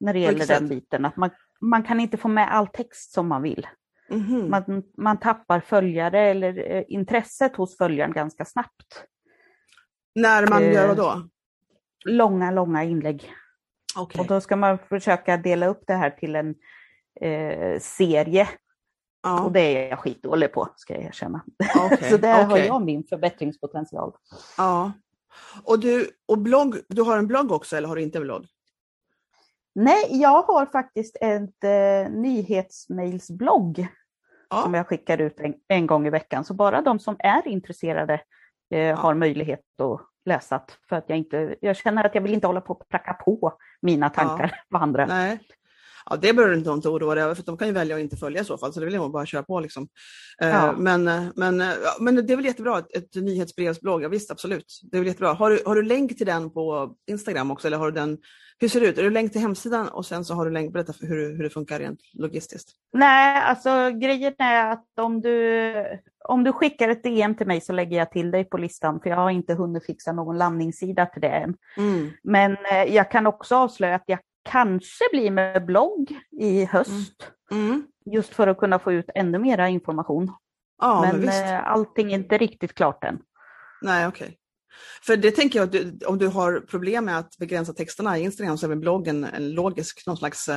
[0.00, 1.04] när det gäller den biten.
[1.04, 3.66] Att man, man kan inte få med all text som man vill.
[4.10, 4.50] Mm.
[4.50, 9.04] Man, man tappar följare eller eh, intresset hos följaren ganska snabbt.
[10.14, 11.28] När man eh, gör vad då?
[12.04, 13.32] Långa, långa inlägg.
[13.98, 14.20] Okay.
[14.20, 16.54] Och då ska man försöka dela upp det här till en
[17.20, 18.48] eh, serie.
[19.22, 19.44] Ja.
[19.44, 21.44] Och det är jag skitdålig på, ska jag erkänna.
[21.86, 22.10] Okay.
[22.10, 22.60] Så där okay.
[22.60, 24.12] har jag min förbättringspotential.
[24.56, 24.92] Ja.
[25.64, 28.46] Och du, och blogg, du har en blogg också eller har du inte en blogg?
[29.80, 33.88] Nej, jag har faktiskt en eh, nyhetsmailsblogg
[34.50, 34.62] ja.
[34.62, 36.44] som jag skickar ut en, en, gång i veckan.
[36.44, 38.20] Så bara de som är intresserade
[38.74, 40.62] eh, har möjlighet att läsa.
[40.88, 43.52] För att jag, inte, jag känner att jag vill inte hålla på att pracka på
[43.82, 44.78] mina tankar ja.
[44.78, 45.06] på andra.
[45.06, 45.38] Nej.
[46.10, 48.16] Ja, det behöver du inte oroa dig över, för de kan ju välja att inte
[48.16, 49.60] följa i så fall, så det vill jag bara köra på.
[49.60, 49.88] Liksom.
[50.42, 50.74] Eh, ja.
[50.78, 54.80] Men, eh, men, eh, men det är väl jättebra, ett, ett nyhetsbrevsblogg, ja, visst absolut.
[54.82, 55.32] Det är väl jättebra.
[55.32, 58.18] Har du, har du länk till den på Instagram också, eller har du den
[58.60, 58.98] hur ser det ut?
[58.98, 61.42] Är det länk till hemsidan och sen så har du länk, berätta för hur, hur
[61.42, 62.70] det funkar rent logistiskt.
[62.92, 65.74] Nej, alltså grejen är att om du,
[66.24, 69.10] om du skickar ett DM till mig så lägger jag till dig på listan för
[69.10, 71.56] jag har inte hunnit fixa någon landningssida till det än.
[71.76, 72.10] Mm.
[72.22, 74.18] Men eh, jag kan också avslöja att jag
[74.50, 77.32] kanske blir med blogg i höst.
[77.50, 77.66] Mm.
[77.66, 77.86] Mm.
[78.04, 80.32] Just för att kunna få ut ännu mera information.
[80.80, 83.18] Ja, men men eh, allting är inte riktigt klart än.
[83.82, 84.24] Nej, okej.
[84.24, 84.36] Okay.
[85.02, 88.22] För det tänker jag att du, om du har problem med att begränsa texterna i
[88.22, 90.48] Instagram så är väl bloggen en logisk någon slags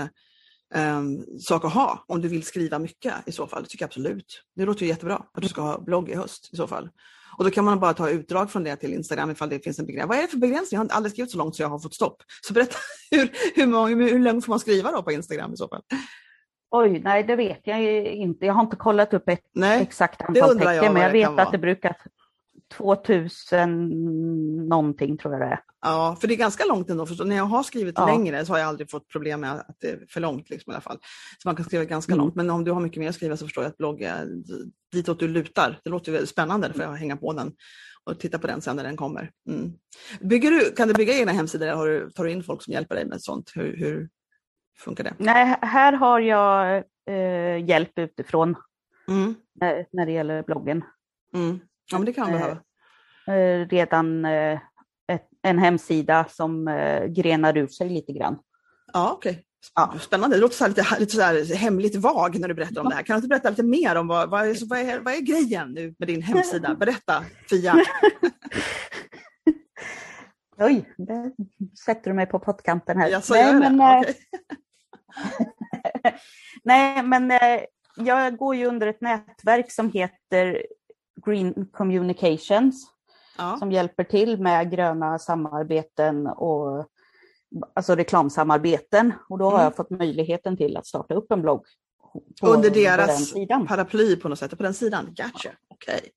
[0.75, 3.63] um, sak att ha om du vill skriva mycket i så fall.
[3.63, 4.43] Det tycker jag absolut.
[4.55, 6.89] Det låter ju jättebra att du ska ha blogg i höst i så fall.
[7.37, 9.85] Och då kan man bara ta utdrag från det till Instagram ifall det finns en
[9.85, 10.09] begränsning.
[10.09, 10.77] Vad är det för begränsning?
[10.77, 12.23] Jag har aldrig skrivit så långt så jag har fått stopp.
[12.41, 12.77] Så berätta,
[13.11, 15.81] hur, hur, många, hur långt får man skriva då på Instagram i så fall?
[16.71, 18.45] Oj, nej det vet jag inte.
[18.45, 21.57] Jag har inte kollat upp ett nej, exakt antal tecken, men jag vet att det
[21.57, 21.97] brukar
[22.77, 25.59] 2000 någonting tror jag det är.
[25.81, 27.05] Ja, för det är ganska långt ändå.
[27.05, 28.05] För när jag har skrivit ja.
[28.05, 30.73] längre så har jag aldrig fått problem med att det är för långt liksom, i
[30.73, 30.97] alla fall.
[31.37, 32.23] Så man kan skriva ganska mm.
[32.23, 32.35] långt.
[32.35, 34.27] Men om du har mycket mer att skriva så förstår jag att blogg är
[34.91, 35.79] ditåt du lutar.
[35.83, 37.53] Det låter väldigt spännande, för jag hänga på den
[38.03, 39.31] och titta på den sen när den kommer.
[39.49, 39.71] Mm.
[40.19, 42.73] Bygger du, kan du bygga egna hemsidor eller har du, tar du in folk som
[42.73, 43.51] hjälper dig med sånt?
[43.55, 44.09] Hur, hur
[44.79, 45.13] funkar det?
[45.17, 48.55] Nej, här har jag eh, hjälp utifrån
[49.07, 49.35] mm.
[49.53, 50.83] när, när det gäller bloggen.
[51.33, 51.59] Mm.
[51.91, 52.57] Ja, men det kan behöva.
[53.65, 56.65] Redan ett, en hemsida som
[57.09, 58.37] grenar ur sig lite grann.
[58.93, 59.31] Ja, okej.
[59.31, 59.43] Okay.
[59.75, 62.89] Ja, spännande, det låter så lite, lite så här hemligt vag när du berättar om
[62.89, 63.03] det här.
[63.03, 65.71] Kan du inte berätta lite mer om vad, vad, är, vad, är, vad är grejen
[65.71, 66.75] nu med din hemsida?
[66.79, 67.75] Berätta, Fia.
[70.57, 71.31] Oj, där
[71.85, 73.07] sätter du mig på pottkanten här.
[73.07, 73.99] Jag Nej, men, det.
[73.99, 74.13] Okay.
[76.63, 77.59] Nej, men eh,
[77.95, 80.65] jag går ju under ett nätverk som heter
[81.25, 82.87] Green Communications.
[83.37, 83.57] Ja.
[83.57, 86.87] Som hjälper till med gröna samarbeten och
[87.75, 89.13] alltså reklamsamarbeten.
[89.29, 89.63] Och då har mm.
[89.63, 91.65] jag fått möjligheten till att starta upp en blogg.
[92.41, 93.33] Under deras
[93.67, 95.05] paraply på något sätt, på den sidan?
[95.05, 95.95] Gotcha, okej.
[95.95, 96.09] Okay.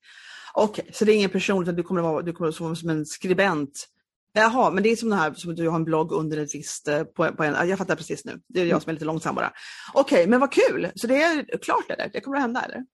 [0.55, 2.75] Okej, så det är ingen person utan du kommer att vara, du kommer att vara
[2.75, 3.89] som en skribent
[4.37, 6.89] Jaha, men det är som det här som du har en blogg under ett visst,
[6.89, 9.35] eh, på, på en, jag fattar precis nu, det är jag som är lite långsam
[9.35, 9.53] bara.
[9.93, 12.11] Okej, men vad kul, så det är klart eller?
[12.13, 12.85] Det kommer att hända eller?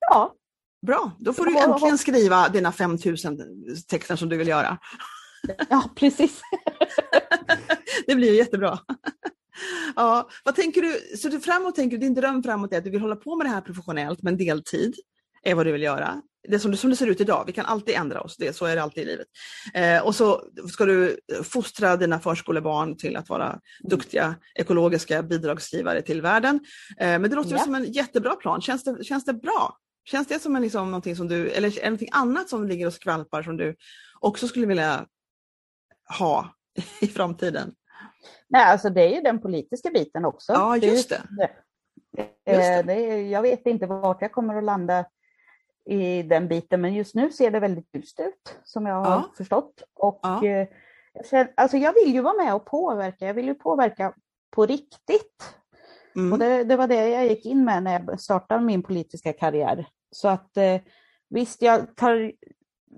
[0.00, 0.34] Ja.
[0.86, 3.40] Bra, då får du äntligen skriva dina 5000
[3.88, 4.78] texter som du vill göra.
[5.68, 6.40] Ja, precis.
[8.06, 8.78] det blir jättebra.
[9.96, 13.00] Ja, vad tänker du, så du framåt tänker din dröm framåt är att du vill
[13.00, 14.94] hålla på med det här professionellt men deltid
[15.42, 17.94] är vad du vill göra det som, som det ser ut idag, vi kan alltid
[17.94, 19.26] ändra oss, det, så är det alltid i livet.
[19.74, 26.22] Eh, och så ska du fostra dina förskolebarn till att vara duktiga ekologiska bidragsgivare till
[26.22, 26.60] världen.
[26.98, 27.58] Eh, men det låter ja.
[27.58, 29.78] som en jättebra plan, känns det, känns det bra?
[30.10, 32.86] Känns det som en, liksom, någonting som du, eller är det någonting annat som ligger
[32.86, 33.76] och skvalpar som du
[34.20, 35.06] också skulle vilja
[36.18, 36.54] ha
[37.00, 37.74] i framtiden?
[38.48, 40.52] Nej, alltså det är ju den politiska biten också.
[40.52, 41.22] Ja, just det.
[41.36, 41.50] det.
[42.52, 42.94] Just det.
[42.94, 45.04] Eh, jag vet inte vart jag kommer att landa
[45.86, 46.80] i den biten.
[46.80, 49.30] Men just nu ser det väldigt ljust ut som jag har ja.
[49.36, 49.82] förstått.
[49.94, 50.46] Och, ja.
[50.46, 50.68] eh,
[51.56, 53.26] alltså jag vill ju vara med och påverka.
[53.26, 54.14] Jag vill ju påverka
[54.50, 55.56] på riktigt.
[56.16, 56.32] Mm.
[56.32, 59.86] Och det, det, var det jag gick in med när jag startade min politiska karriär.
[60.10, 60.80] Så att eh,
[61.28, 62.32] visst, jag tar,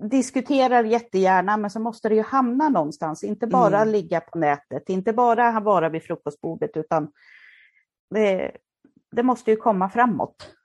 [0.09, 3.23] diskuterar jättegärna, men så måste det ju hamna någonstans.
[3.23, 3.91] Inte bara mm.
[3.91, 7.11] ligga på nätet, inte bara vara vid frukostbordet, utan
[8.09, 8.51] det,
[9.11, 10.55] det måste ju komma framåt.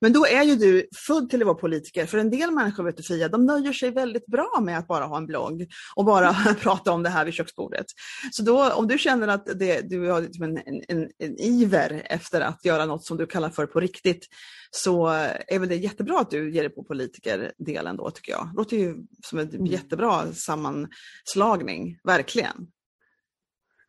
[0.00, 2.06] Men då är ju du född till att vara politiker.
[2.06, 5.04] För en del människor, vet du Fia, de nöjer sig väldigt bra med att bara
[5.04, 7.86] ha en blogg och bara prata om det här vid köksbordet.
[8.32, 12.40] Så då, om du känner att det, du har liksom en, en, en, iver efter
[12.40, 14.26] att göra något som du kallar för på riktigt,
[14.70, 15.06] så
[15.48, 18.46] är väl det jättebra att du ger dig på politikerdelen då tycker jag.
[18.52, 19.66] Det låter ju som en mm.
[19.66, 22.66] jättebra sammanslagning, verkligen.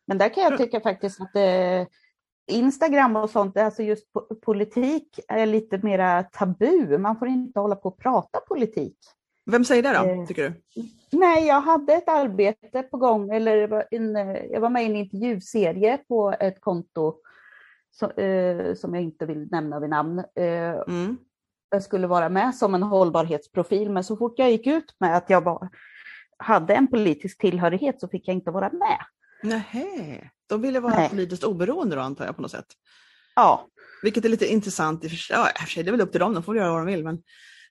[0.06, 1.86] Men där kan jag tycka faktiskt att det
[2.46, 4.06] Instagram och sånt, alltså just
[4.42, 6.98] politik är lite mera tabu.
[6.98, 8.96] Man får inte hålla på och prata politik.
[9.46, 10.82] Vem säger det då, eh, tycker du?
[11.18, 14.14] Nej, jag hade ett arbete på gång, eller en,
[14.50, 17.14] jag var med i en intervjuserie på ett konto
[17.90, 20.18] som, eh, som jag inte vill nämna vid namn.
[20.18, 21.16] Eh, mm.
[21.70, 25.30] Jag skulle vara med som en hållbarhetsprofil, men så fort jag gick ut med att
[25.30, 25.68] jag var,
[26.38, 28.98] hade en politisk tillhörighet så fick jag inte vara med.
[29.44, 31.08] Nej, de ville vara Nej.
[31.08, 32.66] politiskt oberoende då antar jag på något sätt.
[33.36, 33.66] Ja.
[34.02, 35.36] Vilket är lite intressant i och för sig.
[35.36, 37.04] Ja, för sig det är väl upp till dem, de får göra vad de vill.
[37.04, 37.22] Men,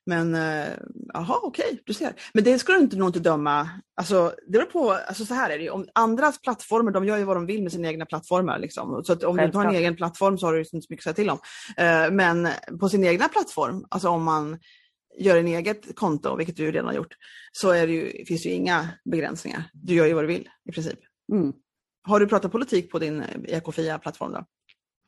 [0.06, 0.68] men eh,
[1.14, 2.12] jaha, okej, okay, du ser.
[2.34, 3.68] Men det ska du inte, nog inte döma.
[3.96, 7.16] Alltså, det beror på, alltså så här är det ju, om andras plattformar, de gör
[7.16, 8.58] ju vad de vill med sina egna plattformar.
[8.58, 9.04] Liksom.
[9.04, 11.16] Så om du inte har en egen plattform så har du inte så mycket att
[11.16, 11.38] säga till om.
[11.76, 12.48] Eh, men
[12.80, 14.58] på sin egna plattform, alltså om man
[15.18, 17.14] gör en eget konto, vilket du redan har gjort,
[17.52, 19.70] så är det ju, finns det ju inga begränsningar.
[19.72, 20.98] Du gör ju vad du vill i princip.
[21.32, 21.52] Mm.
[22.06, 24.44] Har du pratat politik på din Ekofia-plattform då?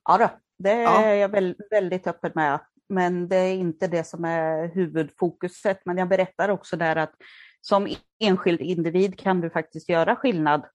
[0.05, 0.31] Ja, då.
[0.59, 1.15] det är ja.
[1.15, 2.61] jag väldigt öppen med.
[2.89, 5.81] Men det är inte det som är huvudfokuset.
[5.85, 7.15] Men jag berättar också där att
[7.61, 10.67] som enskild individ kan du faktiskt göra skillnad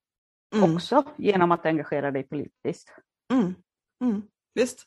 [0.56, 0.76] mm.
[0.76, 2.94] också genom att engagera dig politiskt.
[3.34, 3.56] Mm.
[4.04, 4.22] Mm.
[4.54, 4.86] Visst.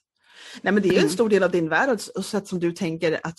[0.63, 1.11] Nej, men det är en mm.
[1.11, 3.39] stor del av din värld och sätt som du tänker att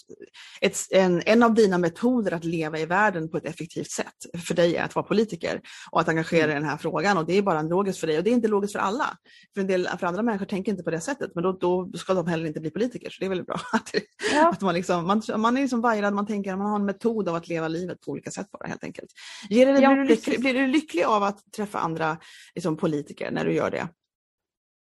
[0.61, 4.13] ett, en, en av dina metoder att leva i världen på ett effektivt sätt
[4.47, 6.57] för dig är att vara politiker och att engagera mm.
[6.57, 8.47] i den här frågan och det är bara logiskt för dig och det är inte
[8.47, 9.17] logiskt för alla.
[9.53, 12.13] För, en del, för andra människor tänker inte på det sättet men då, då ska
[12.13, 13.91] de heller inte bli politiker så det är väldigt bra att,
[14.33, 14.49] ja.
[14.49, 17.29] att man, liksom, man, man är liksom vajrad, man tänker att man har en metod
[17.29, 19.09] av att leva livet på olika sätt bara helt enkelt.
[19.49, 22.17] Ger det, ja, blir, du lycklig, blir du lycklig av att träffa andra
[22.55, 23.87] liksom, politiker när du gör det?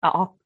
[0.01, 0.37] Ja,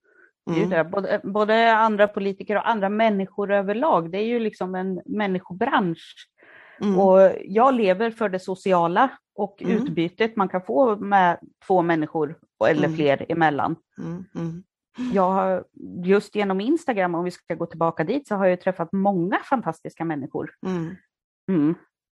[0.47, 0.91] Mm.
[0.91, 4.11] Både, både, andra politiker och andra människor överlag.
[4.11, 6.27] Det är ju liksom en människobransch.
[6.81, 6.99] Mm.
[6.99, 9.77] Och jag lever för det sociala och mm.
[9.77, 12.95] utbytet man kan få med två människor eller mm.
[12.95, 13.75] fler emellan.
[13.97, 14.25] Mm.
[14.35, 14.63] mm.
[15.13, 15.63] Jag har,
[16.03, 20.05] just genom Instagram, om vi ska gå tillbaka dit, så har jag träffat många fantastiska
[20.05, 20.51] människor.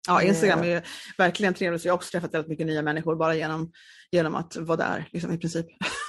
[0.08, 0.82] Ja, Instagram är
[1.18, 1.84] verkligen trevligt.
[1.84, 3.72] Jag har också träffat väldigt mycket nya människor bara genom,
[4.10, 5.66] genom att vara där liksom, i princip.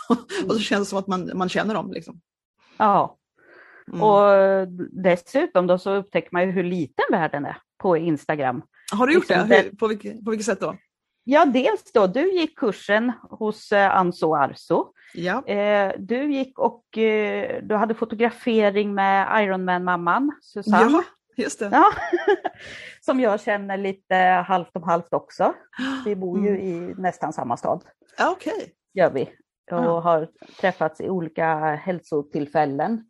[0.48, 1.92] och så känns det som att man, man känner dem.
[1.92, 2.22] Liksom.
[2.78, 3.18] Ja,
[3.88, 4.04] mm.
[4.04, 4.68] och
[5.04, 7.58] dessutom då så upptäcker man ju hur liten världen är.
[7.78, 8.62] på Instagram.
[8.92, 9.56] Har du gjort liksom, det?
[9.56, 10.76] Hur, på, vilket, på vilket sätt då?
[11.24, 14.86] Ja, dels då, du gick kursen hos eh, Anso Arso.
[15.14, 15.48] Ja.
[15.48, 20.92] Eh, du gick och eh, du hade fotografering med Ironman-mamman Susanne.
[20.92, 21.04] Ja,
[21.44, 21.70] just det.
[21.72, 21.92] Ja.
[23.02, 24.16] Som jag känner lite
[24.48, 25.54] halvt om halvt också.
[26.06, 26.62] Vi bor ju mm.
[26.62, 27.84] i nästan samma stad.
[28.20, 28.54] Okej.
[28.54, 28.68] Okay.
[28.94, 29.30] Gör vi.
[29.72, 30.00] Och ja.
[30.00, 30.30] har
[30.62, 33.10] träffats i olika hälsotillfällen.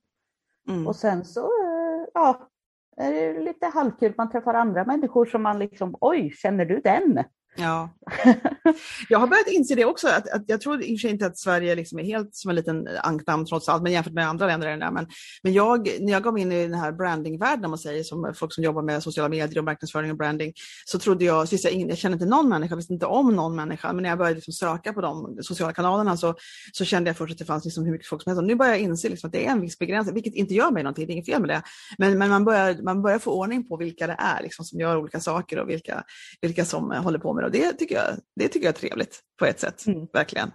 [0.69, 0.87] Mm.
[0.87, 2.49] Och sen så, eh, ja,
[2.97, 4.13] är det lite halvkul.
[4.17, 7.23] Man träffar andra människor som man liksom, oj, känner du den?
[7.55, 7.89] Ja.
[9.09, 10.07] Jag har börjat inse det också.
[10.07, 12.49] Att, att jag tror i och för sig inte att Sverige liksom är helt som
[12.49, 14.91] en liten ankdamm trots allt, men jämfört med andra länder är det där.
[14.91, 15.07] Men,
[15.43, 18.53] men jag, när jag gav in i den här brandingvärlden, om man säger, som folk
[18.53, 20.53] som jobbar med sociala medier och marknadsföring och branding,
[20.85, 23.93] så trodde jag, så jag, jag kände inte någon människa, visste inte om någon människa,
[23.93, 26.35] men när jag började liksom söka på de sociala kanalerna så,
[26.73, 28.39] så kände jag först att det fanns liksom hur mycket folk som helst.
[28.39, 30.71] Och nu börjar jag inse liksom att det är en viss begränsning, vilket inte gör
[30.71, 31.61] mig någonting, det är inget fel med det.
[31.97, 34.97] Men, men man, börjar, man börjar få ordning på vilka det är liksom, som gör
[34.97, 36.03] olika saker och vilka,
[36.41, 37.44] vilka som håller på med.
[37.45, 38.05] Och det tycker jag,
[38.35, 40.07] det tycker jag är trevligt på ett sätt, mm.
[40.13, 40.51] verkligen.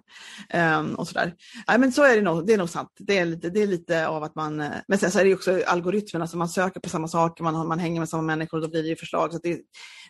[0.55, 1.35] Um, och sådär.
[1.68, 2.88] Nej, men så är det nog, det är nog sant.
[2.98, 5.35] Det är lite, det är lite av att man, eh, men sen så är det
[5.35, 8.62] också algoritmerna, alltså man söker på samma saker, man, man hänger med samma människor och
[8.62, 9.33] då blir det ju förslag.
[9.33, 9.61] Så det,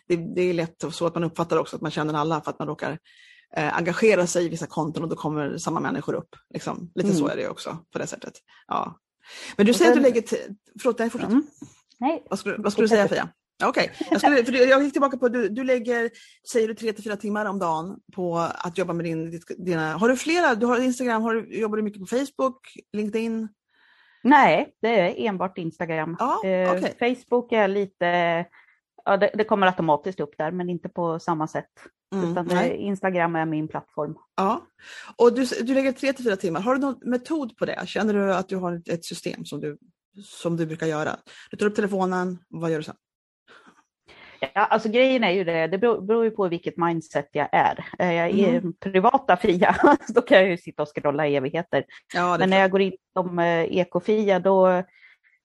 [0.07, 2.59] det, det är lätt så att man uppfattar också att man känner alla för att
[2.59, 2.99] man råkar
[3.57, 6.35] eh, engagera sig i vissa konton och då kommer samma människor upp.
[6.53, 6.91] Liksom.
[6.95, 7.19] Lite mm.
[7.19, 8.33] så är det också på det sättet.
[8.67, 8.99] Ja.
[9.57, 10.23] Men du säger att du lägger,
[10.81, 11.31] förlåt, nej, fortsätt.
[11.31, 11.43] Mm.
[11.99, 12.23] Nej.
[12.29, 13.29] Vad skulle, vad skulle du säga Fia?
[13.63, 14.43] Okej, okay.
[14.47, 16.09] jag, jag gick tillbaka på du, du lägger,
[16.51, 20.09] säger du, tre till fyra timmar om dagen på att jobba med din, dina, har
[20.09, 22.59] du flera, du har Instagram, har du, jobbar du mycket på Facebook,
[22.93, 23.47] LinkedIn?
[24.23, 26.17] Nej, det är enbart Instagram.
[26.37, 26.51] Okay.
[26.51, 28.05] eh, Facebook är lite,
[29.05, 31.69] ja, det, det, kommer automatiskt upp där men inte på samma sätt.
[32.15, 34.15] Mm, det, Instagram är min plattform.
[34.35, 34.61] Ja,
[35.15, 36.61] och du, du lägger tre till fyra timmar.
[36.61, 37.87] Har du någon metod på det?
[37.87, 39.77] Känner du att du har ett, ett system som du,
[40.23, 41.15] som du brukar göra?
[41.51, 42.95] Du tar upp telefonen, vad gör du sen?
[44.41, 47.85] Ja, alltså grejen är ju det, det beror, beror ju på vilket mindset jag är.
[47.99, 48.73] Är jag mm.
[48.73, 49.75] privata Fia,
[50.07, 51.85] då kan jag ju sitta och scrolla i evigheter.
[52.13, 54.83] Ja, Men när jag går in som eh, ekofia, då,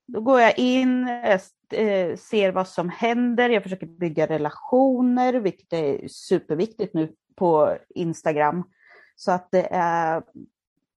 [0.06, 6.08] då går jag in, äh, ser vad som händer, jag försöker bygga relationer, vilket är
[6.08, 8.64] superviktigt nu på Instagram.
[9.16, 10.22] Så att det är,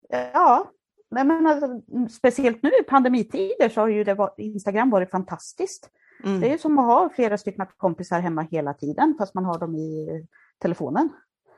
[0.09, 0.71] ja,
[1.09, 5.89] men alltså, speciellt nu i pandemitider så har ju det, Instagram varit fantastiskt.
[6.23, 6.39] Mm.
[6.41, 9.59] Det är ju som att ha flera stycken kompisar hemma hela tiden fast man har
[9.59, 10.07] dem i
[10.61, 11.09] telefonen.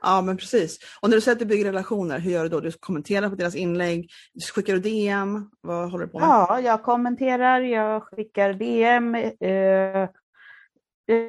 [0.02, 0.78] Ja men precis.
[1.02, 2.60] Och när du säger att du bygger relationer, hur gör du då?
[2.60, 4.10] Du kommenterar på deras inlägg,
[4.54, 5.50] skickar du DM?
[5.62, 6.28] Vad håller du på med?
[6.28, 9.16] Ja, jag kommenterar, jag skickar DM.
[9.16, 10.10] Eh,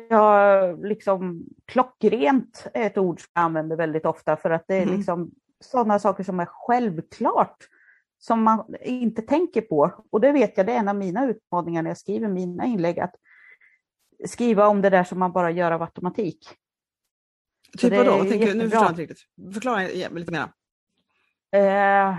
[0.08, 4.82] jag liksom klockrent är ett ord som jag använder väldigt ofta för att det är
[4.82, 4.96] mm.
[4.96, 7.56] liksom sådana saker som är självklart
[8.24, 10.04] som man inte tänker på.
[10.10, 13.00] Och det vet jag, det är en av mina utmaningar när jag skriver mina inlägg,
[13.00, 13.14] att
[14.26, 16.48] skriva om det där som man bara gör av automatik.
[17.78, 18.10] Typ vadå?
[18.10, 18.54] Vad tänker du?
[18.54, 19.54] Nu förstår jag inte riktigt.
[19.54, 20.48] Förklara lite mer.
[21.56, 22.16] Eh,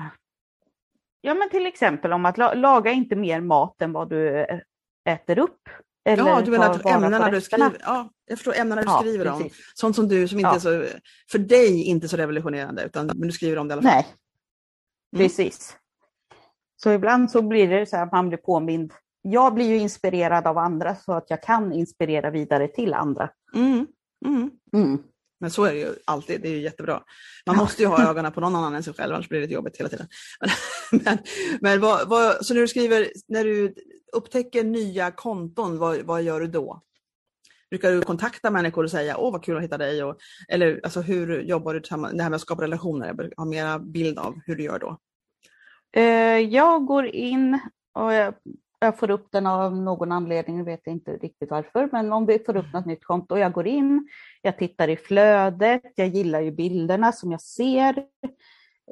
[1.22, 4.48] ja men till exempel om att laga inte mer mat än vad du
[5.10, 5.70] äter upp.
[6.06, 9.44] Eller ja, du menar ämnena du skriver, ja, jag förstår ämnena du ja, skriver precis.
[9.44, 9.63] om.
[9.76, 10.56] Sånt som du som inte ja.
[10.56, 10.86] är så,
[11.32, 13.92] för dig inte så revolutionerande, utan men du skriver om det i alla fall.
[13.92, 14.08] Nej,
[15.16, 15.26] mm.
[15.26, 15.78] precis.
[16.84, 18.93] Så ibland så blir det så att man blir påmind.
[19.22, 23.30] Jag blir ju inspirerad av andra så att jag kan inspirera vidare till andra.
[23.56, 23.88] Mm.
[24.26, 24.52] Mm.
[24.74, 25.04] Mm.
[25.39, 27.04] Men så är det ju alltid, det är ju jättebra.
[27.46, 29.78] Man måste ju ha ögonen på någon annan än sig själv, annars blir det jobbigt
[29.78, 30.08] hela tiden.
[30.91, 31.17] Men,
[31.62, 33.76] men vad, vad, så när du skriver, när du
[34.15, 36.82] upptäcker nya konton, vad, vad gör du då?
[37.69, 40.04] Brukar du kontakta människor och säga åh vad kul att hitta dig?
[40.04, 40.17] Och,
[40.50, 43.15] eller alltså, hur jobbar du tillsammans, det här med att skapa relationer?
[43.17, 45.00] Jag har mera bild av hur du gör då.
[45.93, 47.60] Eh, jag går in
[47.93, 48.34] och jag,
[48.79, 52.39] jag, får upp den av någon anledning, jag vet inte riktigt varför, men om vi
[52.39, 54.08] får upp något nytt konto, jag går in,
[54.41, 58.06] jag tittar i flödet, jag gillar ju bilderna som jag ser.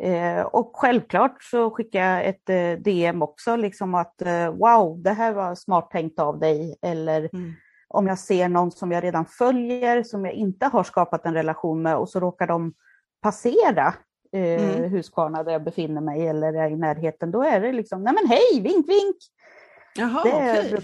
[0.01, 4.21] Eh, och självklart så skickar jag ett eh, DM också, liksom att
[4.53, 7.53] wow, det här var smart tänkt av dig, eller mm.
[7.87, 11.81] om jag ser någon som jag redan följer, som jag inte har skapat en relation
[11.81, 12.73] med och så råkar de
[13.21, 13.93] passera
[14.31, 14.91] eh, mm.
[14.91, 18.27] Huskvarna där jag befinner mig eller är i närheten, då är det liksom, nej men
[18.27, 19.17] hej, vink vink!
[19.95, 20.79] Jaha, det okay.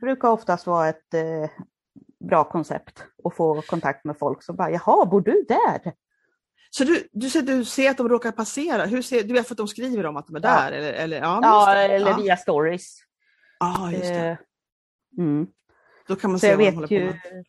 [0.00, 1.50] brukar oftast vara ett eh,
[2.24, 5.92] bra koncept att få kontakt med folk som bara, jaha, bor du där?
[6.70, 9.54] Så du, du, ser, du ser att de råkar passera, Hur ser, du vet för
[9.54, 10.72] att de skriver om att de är där?
[10.72, 10.76] Ja.
[10.76, 12.96] Eller, eller, ja, ja eller via stories.
[13.58, 14.28] Ja, just det.
[14.28, 14.36] Eh,
[15.18, 15.46] mm.
[16.06, 17.44] Då kan man se vad de håller på med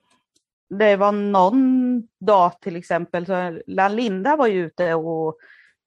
[0.79, 3.59] det var någon dag till exempel, så
[3.89, 5.35] Linda var ju ute och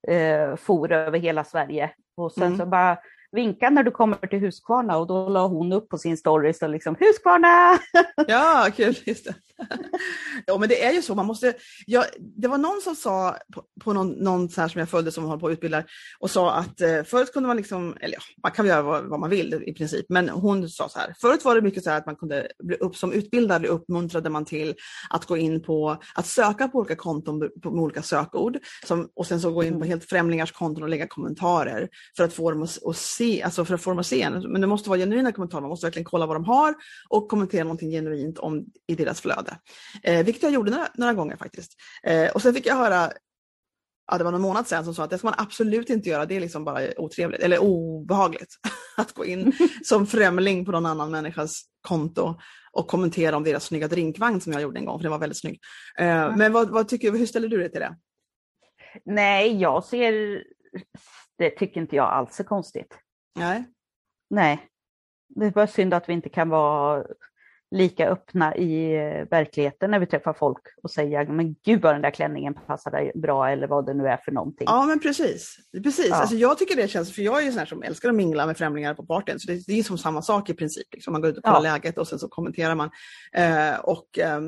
[0.09, 1.91] eh, for över hela Sverige.
[2.17, 2.59] Och sen mm.
[2.59, 2.99] så bara,
[3.35, 6.67] vinka när du kommer till Huskvarna och då la hon upp på sin story så
[6.67, 7.79] liksom Huskvarna!
[8.29, 9.35] Ja, kul, just det.
[10.47, 11.55] Ja, men det är ju så, man måste,
[11.87, 15.13] ja, det var någon som sa på, på någon, någon så här som jag följde
[15.13, 15.85] som håller på att utbilda
[16.19, 19.21] och sa att eh, förut kunde man liksom, eller ja, man kan göra vad, vad,
[19.21, 21.99] man vill i princip, men hon sa så här, förut var det mycket så här
[21.99, 24.75] att man kunde bli upp som utbildare uppmuntrade man till
[25.11, 29.27] att gå in på, att söka på olika konton på, med olika sökord som, och
[29.27, 29.89] sen så gå in på mm.
[29.89, 33.75] helt främlingars konton och lägga kommentarer för att få dem att, att se, alltså för
[33.75, 36.45] att att se Men det måste vara genuina kommentarer, man måste verkligen kolla vad de
[36.45, 36.75] har
[37.09, 39.59] och kommentera någonting genuint om, i deras flöde.
[40.03, 41.73] Eh, vilket jag gjorde några, några gånger faktiskt.
[42.03, 43.13] Eh, och sen fick jag höra
[44.11, 46.27] ja, det var någon månad sedan som sa att det ska man absolut inte göra,
[46.27, 48.55] det är liksom bara otrevligt eller obehagligt
[48.97, 49.53] att gå in
[49.85, 52.35] som främling på någon annan människas konto
[52.73, 55.41] och kommentera om deras snygga drinkvagn som jag gjorde en gång, för den var väldigt
[55.41, 55.61] snygg.
[55.99, 56.39] Mm.
[56.39, 57.97] Men vad, vad tycker, hur ställer du dig till det?
[59.05, 60.43] Nej, jag ser,
[61.39, 62.99] det tycker inte jag alls är konstigt.
[63.35, 63.65] Nej.
[64.31, 64.69] Nej.
[65.29, 67.05] Det är bara synd att vi inte kan vara
[67.71, 72.03] lika öppna i eh, verkligheten när vi träffar folk och säger men gud vad den
[72.03, 74.65] där klänningen passar dig bra eller vad det nu är för någonting.
[74.71, 75.57] Ja men precis.
[75.83, 76.09] precis.
[76.09, 76.17] Ja.
[76.17, 78.47] Alltså, jag tycker det känns, för jag är ju sån här som älskar att mingla
[78.47, 80.87] med främlingar på partyn så det, det är som samma sak i princip.
[80.93, 81.13] Liksom.
[81.13, 81.73] Man går ut och kollar ja.
[81.73, 82.91] läget och sen så kommenterar man.
[83.33, 84.41] Eh, och, eh,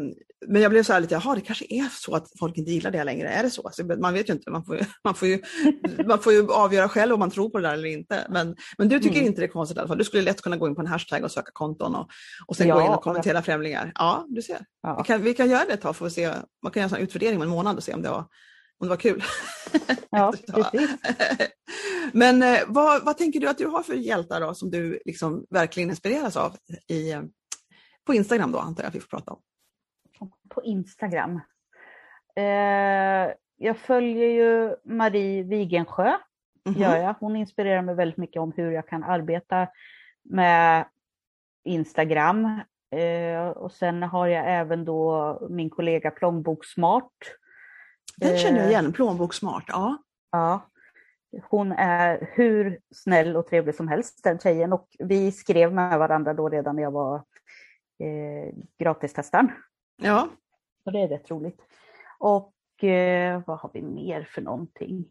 [0.46, 2.90] men jag blev så här lite, jaha det kanske är så att folk inte gillar
[2.90, 3.62] det längre, är det så?
[3.62, 5.42] Alltså, man vet ju inte, man får ju, man, får ju,
[6.06, 8.26] man får ju avgöra själv om man tror på det där eller inte.
[8.30, 9.26] Men, men du tycker mm.
[9.26, 9.98] inte det är konstigt i alla fall.
[9.98, 12.08] Du skulle lätt kunna gå in på en hashtag och söka konton och,
[12.46, 13.92] och sen ja, gå in och kommentera främlingar.
[13.94, 14.58] Ja, du ser.
[14.82, 14.96] Ja.
[14.98, 16.32] Vi, kan, vi kan göra det ett tag för att se,
[16.62, 18.24] man kan göra en utvärdering om en månad och se om det var,
[18.78, 19.22] om det var kul.
[20.10, 20.90] Ja, precis.
[22.12, 25.46] Men eh, vad, vad tänker du att du har för hjältar då som du liksom
[25.50, 26.56] verkligen inspireras av
[26.88, 27.14] i,
[28.06, 29.40] på Instagram då antar jag att vi får prata om?
[30.48, 31.40] På Instagram?
[32.36, 36.18] Eh, jag följer ju Marie Wigensjö, mm
[36.64, 36.80] -hmm.
[36.80, 37.14] gör jag.
[37.20, 39.68] Hon inspirerar mig väldigt mycket om hur jag kan arbeta
[40.24, 40.86] med
[41.64, 42.60] Instagram.
[42.96, 47.12] Eh, och sen har jag även då min kollega Plånboksmart.
[48.16, 49.64] Den känner jag igen, Plånboksmart.
[49.68, 49.98] Ja.
[50.30, 50.70] ja.
[51.50, 56.34] Hon är hur snäll och trevlig som helst den tjejen och vi skrev med varandra
[56.34, 57.16] då redan när jag var
[57.98, 59.50] eh, gratistestaren.
[60.02, 60.28] Ja.
[60.84, 61.60] Och det är rätt roligt.
[62.18, 65.04] Och eh, vad har vi mer för någonting?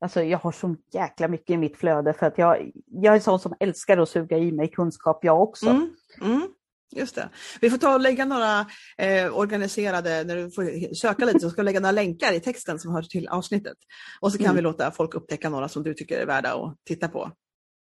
[0.00, 3.38] Alltså jag har så jäkla mycket i mitt flöde för att jag, jag är sån
[3.38, 5.70] som älskar att suga i mig kunskap jag också.
[5.70, 6.54] Mm, mm,
[6.92, 7.28] just det.
[7.60, 8.66] Vi får ta och lägga några
[8.98, 12.78] eh, organiserade, när du får söka lite så ska vi lägga några länkar i texten
[12.78, 13.76] som hör till avsnittet.
[14.20, 14.56] Och så kan mm.
[14.56, 17.30] vi låta folk upptäcka några som du tycker är värda att titta på.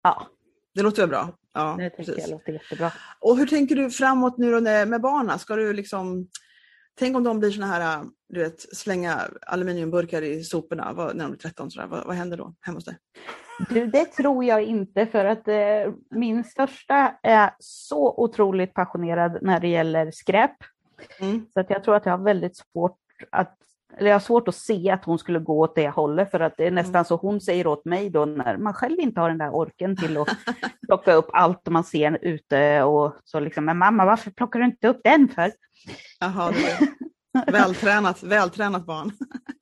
[0.04, 0.28] Ja.
[0.76, 1.36] Det låter väl bra?
[1.54, 2.16] Ja, det precis.
[2.18, 2.92] jag låter jättebra.
[3.20, 5.40] Och hur tänker du framåt nu med barnen?
[5.40, 6.28] Ska du liksom
[7.00, 11.38] Tänk om de blir såna här, du vet, slänga aluminiumburkar i soporna när de är
[11.38, 11.88] 13, sådär.
[11.88, 12.98] Vad, vad händer då hemma hos dig?
[13.70, 19.60] Du, det tror jag inte för att eh, min största är så otroligt passionerad när
[19.60, 20.56] det gäller skräp.
[21.20, 21.46] Mm.
[21.54, 22.98] Så att jag tror att jag har väldigt svårt
[23.30, 23.56] att
[23.98, 26.58] eller jag har svårt att se att hon skulle gå åt det hållet för att
[26.58, 27.06] det är nästan mm.
[27.06, 30.18] så hon säger åt mig då när man själv inte har den där orken till
[30.18, 30.28] att
[30.88, 34.88] plocka upp allt man ser ute och så liksom, men mamma varför plockar du inte
[34.88, 35.52] upp den för?
[36.20, 36.54] Jaha,
[37.52, 39.12] vältränat, vältränat barn.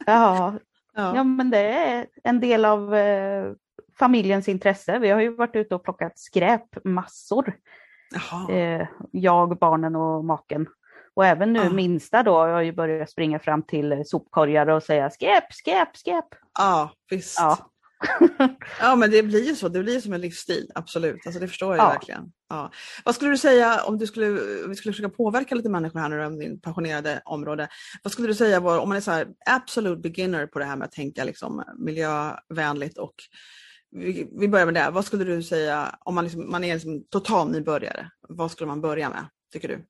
[0.06, 0.54] ja,
[0.95, 1.16] ja.
[1.16, 3.52] ja, men det är en del av eh,
[4.00, 5.00] familjens intresse.
[5.00, 7.54] Vi har ju varit ute och plockat skräp massor.
[8.50, 10.68] Eh, jag, barnen och maken.
[11.14, 11.70] Och även nu ja.
[11.70, 16.26] minsta då har ju börjat springa fram till sopkorgar och säga skräp, skräp, skräp.
[16.60, 17.39] Ja, visst.
[17.39, 17.72] Ja.
[18.82, 21.26] ja men det blir ju så, det blir som en livsstil, absolut.
[21.26, 21.89] Alltså, det förstår jag ja.
[21.89, 22.32] verkligen.
[22.50, 22.72] Ja.
[23.06, 24.30] Vad skulle du säga om du skulle,
[24.68, 27.68] vi skulle försöka påverka lite människor här nu om din passionerade område.
[28.04, 30.76] Vad skulle du säga var, om man är så här absolut beginner på det här
[30.76, 33.16] med att tänka liksom miljövänligt och
[33.91, 34.89] vi, vi börjar med det.
[34.91, 38.09] Vad skulle du säga om man, liksom, man är liksom total nybörjare?
[38.29, 39.85] Vad skulle man börja med, tycker du?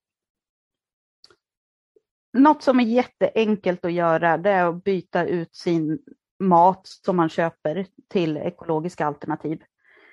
[2.33, 5.99] Något som är jätteenkelt att göra det är att byta ut sin
[6.39, 9.61] mat som man köper till ekologiska alternativ.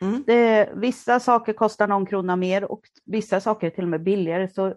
[0.00, 0.24] Mm.
[0.26, 4.48] Det, vissa saker kostar någon krona mer och vissa saker är till och med billigare.
[4.48, 4.74] Så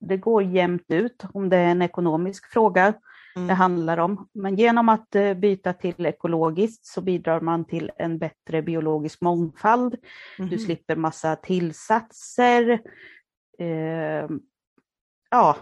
[0.00, 2.94] det går jämnt ut om det är en ekonomisk fråga
[3.36, 3.48] mm.
[3.48, 4.28] det handlar om.
[4.32, 9.96] Men genom att eh, byta till ekologiskt så bidrar man till en bättre biologisk mångfald.
[10.38, 10.50] Mm.
[10.50, 12.80] Du slipper massa tillsatser.
[13.58, 14.28] Eh,
[15.30, 15.56] ja,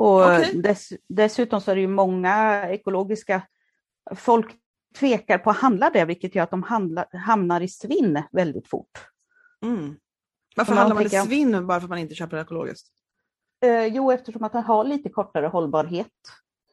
[0.00, 0.52] och okay.
[0.52, 3.42] dess, dessutom så är det ju många ekologiska
[4.14, 4.56] folk
[4.98, 9.06] tvekar på att handla det, vilket gör att de handlar, hamnar i svinn väldigt fort.
[9.62, 9.96] Mm.
[10.56, 12.88] Varför handlar man i svinn bara för att man inte köper ekologiskt?
[13.60, 16.06] Eh, jo, eftersom att den har lite kortare hållbarhet.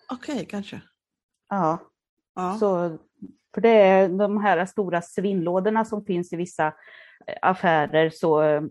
[0.09, 0.81] Okej, okay, kanske.
[1.49, 1.79] Ja.
[2.35, 2.57] ja.
[2.59, 2.97] Så
[3.53, 6.67] För det är de här stora svinnlådorna som finns i vissa
[7.27, 8.61] eh, affärer, så eh,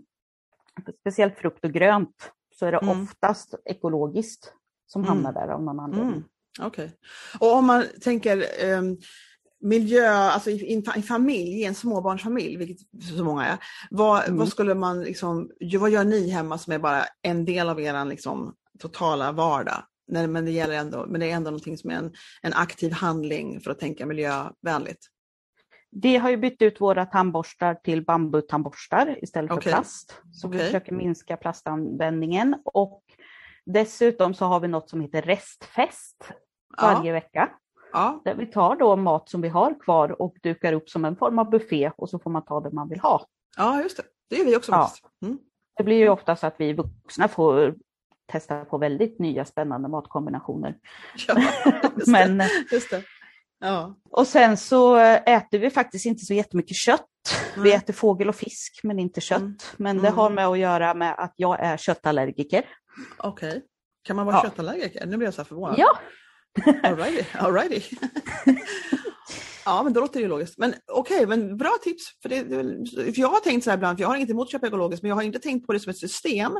[1.01, 3.03] speciellt frukt och grönt, så är det mm.
[3.03, 4.53] oftast ekologiskt
[4.87, 5.09] som mm.
[5.09, 6.13] hamnar där av någon anledning.
[6.13, 6.25] Mm.
[6.61, 6.85] Okej.
[6.85, 6.97] Okay.
[7.41, 8.83] Och om man tänker eh,
[9.61, 12.79] miljö, alltså i, i, familj, i en småbarnsfamilj, vilket
[13.17, 13.59] så många är,
[13.91, 14.39] vad, mm.
[14.39, 18.05] vad skulle man liksom, vad gör ni hemma som är bara en del av er
[18.05, 19.83] liksom, totala vardag?
[20.09, 22.93] Nej, men, det gäller ändå, men det är ändå någonting som är en, en aktiv
[22.93, 25.07] handling för att tänka miljövänligt.
[25.91, 29.73] Vi har ju bytt ut våra tandborstar till bambutandborstar istället för okay.
[29.73, 30.21] plast.
[30.33, 30.59] Så okay.
[30.59, 33.03] vi försöker minska plastanvändningen och
[33.67, 36.33] dessutom så har vi något som heter restfest
[36.83, 37.13] varje ja.
[37.13, 37.51] vecka.
[37.97, 38.21] Ja.
[38.25, 41.39] Där vi tar då mat som vi har kvar och dukar upp som en form
[41.39, 43.27] av buffé och så får man ta det man vill ha.
[43.57, 44.03] Ja, just det.
[44.31, 44.73] Det gör vi också.
[44.73, 44.91] Ja.
[45.23, 45.39] Mm.
[45.77, 47.75] Det blir ju ofta så att vi vuxna får
[48.33, 50.77] testa på väldigt nya spännande matkombinationer.
[51.29, 51.43] Ja,
[51.97, 52.43] just Men,
[52.73, 53.03] just det.
[53.61, 53.95] Ja.
[54.11, 57.07] Och sen så äter vi faktiskt inte så jättemycket kött.
[57.55, 57.65] Mm.
[57.65, 59.41] Vi äter fågel och fisk men inte kött.
[59.41, 59.57] Mm.
[59.77, 60.35] Men det har mm.
[60.35, 62.65] med att göra med att jag är köttallergiker.
[63.19, 63.49] Okej.
[63.49, 63.63] Okay.
[64.03, 64.43] Kan man vara ja.
[64.43, 65.07] köttallergiker?
[65.07, 65.75] Nu blir jag så här förvånad.
[65.79, 65.99] Ja.
[66.85, 67.27] all righty.
[67.39, 67.85] All righty.
[69.67, 70.59] Ja, men då låter det ju logiskt.
[70.59, 72.05] Men okej, okay, men bra tips.
[72.23, 72.45] För, det,
[73.15, 75.03] för jag har tänkt så här ibland, för jag har inget emot att köpa ekologiskt,
[75.03, 76.53] men jag har inte tänkt på det som ett system.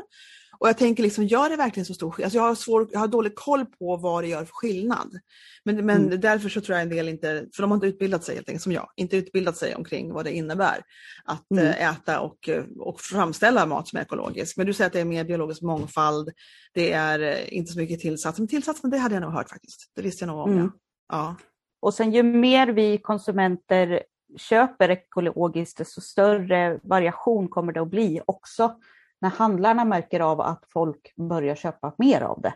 [0.59, 2.25] Och jag tänker, liksom, gör det verkligen så stor skillnad?
[2.25, 5.19] Alltså jag, har svår, jag har dålig koll på vad det gör för skillnad.
[5.63, 6.21] Men, men mm.
[6.21, 8.63] därför så tror jag en del inte, för de har inte utbildat sig helt enkelt
[8.63, 10.81] som jag, inte utbildat sig omkring vad det innebär
[11.25, 11.65] att mm.
[11.65, 12.49] Eh, äta och,
[12.79, 14.57] och framställa mat som är ekologisk.
[14.57, 16.29] Men du säger att det är mer biologisk mångfald,
[16.73, 18.39] det är eh, inte så mycket tillsats.
[18.39, 19.91] Men tillsatsen, det hade jag nog hört faktiskt.
[19.95, 20.51] Det visste jag nog om.
[20.51, 20.71] Mm.
[21.09, 21.17] Ja.
[21.17, 21.35] ja.
[21.79, 24.03] Och sen ju mer vi konsumenter
[24.37, 28.79] köper ekologiskt, desto större variation kommer det att bli också
[29.21, 32.53] när handlarna märker av att folk börjar köpa mer av det.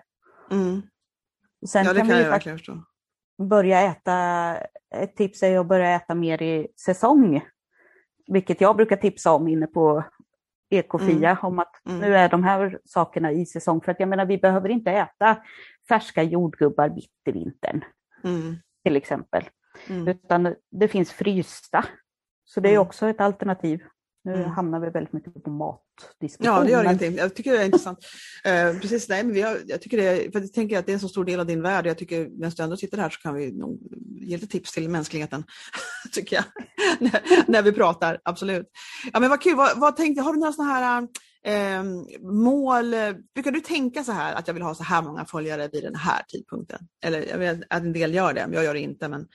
[0.51, 0.81] Mm.
[1.67, 2.83] Sen ja, det kan, kan jag verkligen förstå.
[3.37, 4.57] Börja äta,
[4.95, 7.41] ett tips är att börja äta mer i säsong.
[8.27, 10.03] Vilket jag brukar tipsa om inne på
[10.69, 11.37] Ekofia, mm.
[11.41, 11.99] om att mm.
[11.99, 13.81] nu är de här sakerna i säsong.
[13.81, 15.37] För att jag menar, vi behöver inte äta
[15.89, 17.83] färska jordgubbar mitt i vintern.
[18.23, 19.43] Mm till exempel.
[19.87, 20.07] Mm.
[20.07, 21.85] Utan det finns frysta.
[22.45, 22.81] Så det är mm.
[22.81, 23.79] också ett alternativ.
[24.23, 24.49] Nu mm.
[24.49, 26.53] hamnar vi väldigt mycket på matdiskussion.
[26.53, 27.15] Ja, det gör ingenting.
[27.15, 27.99] Jag tycker det är intressant.
[28.47, 30.93] uh, precis, nej, men vi har, jag tycker det, för jag tänker att det är
[30.93, 31.85] en så stor del av din värld.
[31.85, 33.79] Jag tycker när du ändå sitter här så kan vi nog
[34.21, 35.43] ge lite tips till mänskligheten,
[36.11, 36.45] tycker jag,
[36.99, 38.19] när, när, vi pratar.
[38.23, 38.67] Absolut.
[39.13, 39.55] Ja, men vad kul.
[39.55, 41.07] Vad, vad tänkte, har du några sådana här
[41.43, 41.83] eh,
[42.21, 42.95] mål?
[43.33, 45.95] Brukar du tänka så här att jag vill ha så här många följare vid den
[45.95, 46.87] här tidpunkten?
[47.03, 49.07] Eller jag vet att en del gör det, jag gör det inte.
[49.07, 49.27] Men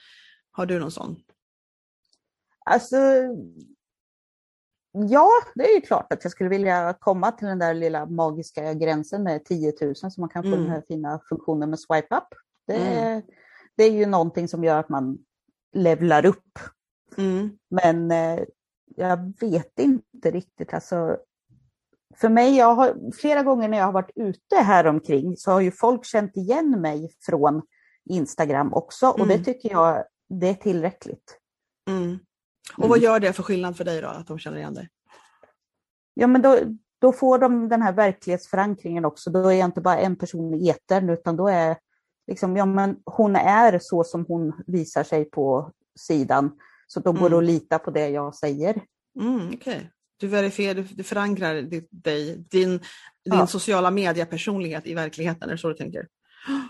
[0.51, 1.15] har du någon sån?
[2.65, 2.97] Alltså,
[4.91, 8.73] ja, det är ju klart att jag skulle vilja komma till den där lilla magiska
[8.73, 10.59] gränsen med 10 000 så man kan få mm.
[10.59, 12.27] den här fina funktionen med swipe up.
[12.67, 13.21] Det, mm.
[13.75, 15.17] det är ju någonting som gör att man
[15.73, 16.59] levlar upp.
[17.17, 17.57] Mm.
[17.69, 18.43] Men eh,
[18.95, 20.73] jag vet inte riktigt.
[20.73, 21.17] Alltså,
[22.21, 25.61] för mig, jag har, flera gånger när jag har varit ute här omkring så har
[25.61, 27.61] ju folk känt igen mig från
[28.09, 29.37] Instagram också och mm.
[29.37, 31.39] det tycker jag det är tillräckligt.
[31.89, 32.19] Mm.
[32.77, 34.89] Och vad gör det för skillnad för dig då, att de känner igen dig?
[36.13, 36.59] Ja, men då,
[36.99, 39.29] då får de den här verklighetsförankringen också.
[39.29, 41.77] Då är jag inte bara en person i etern, utan då är
[42.27, 46.59] liksom, ja, men hon är så som hon visar sig på sidan.
[46.87, 47.39] Så då går det mm.
[47.39, 48.81] att lita på det jag säger.
[49.19, 49.81] Mm, okay.
[50.17, 51.61] Du verifierar, du, du förankrar
[51.91, 52.79] dig, din, din
[53.23, 53.47] ja.
[53.47, 56.07] sociala mediepersonlighet i verkligheten, är det så du tänker?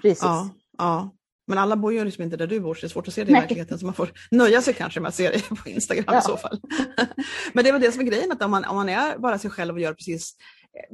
[0.02, 0.24] Precis.
[0.24, 1.14] Ja, ja.
[1.50, 3.24] Men alla bor ju liksom inte där du bor, så det är svårt att se
[3.24, 3.42] det i Nej.
[3.42, 6.20] verkligheten, så man får nöja sig kanske med att se det på Instagram ja.
[6.20, 6.60] i så fall.
[7.54, 9.40] Men det är väl det som är grejen, att om man, om man är bara
[9.40, 10.36] sig själv och gör precis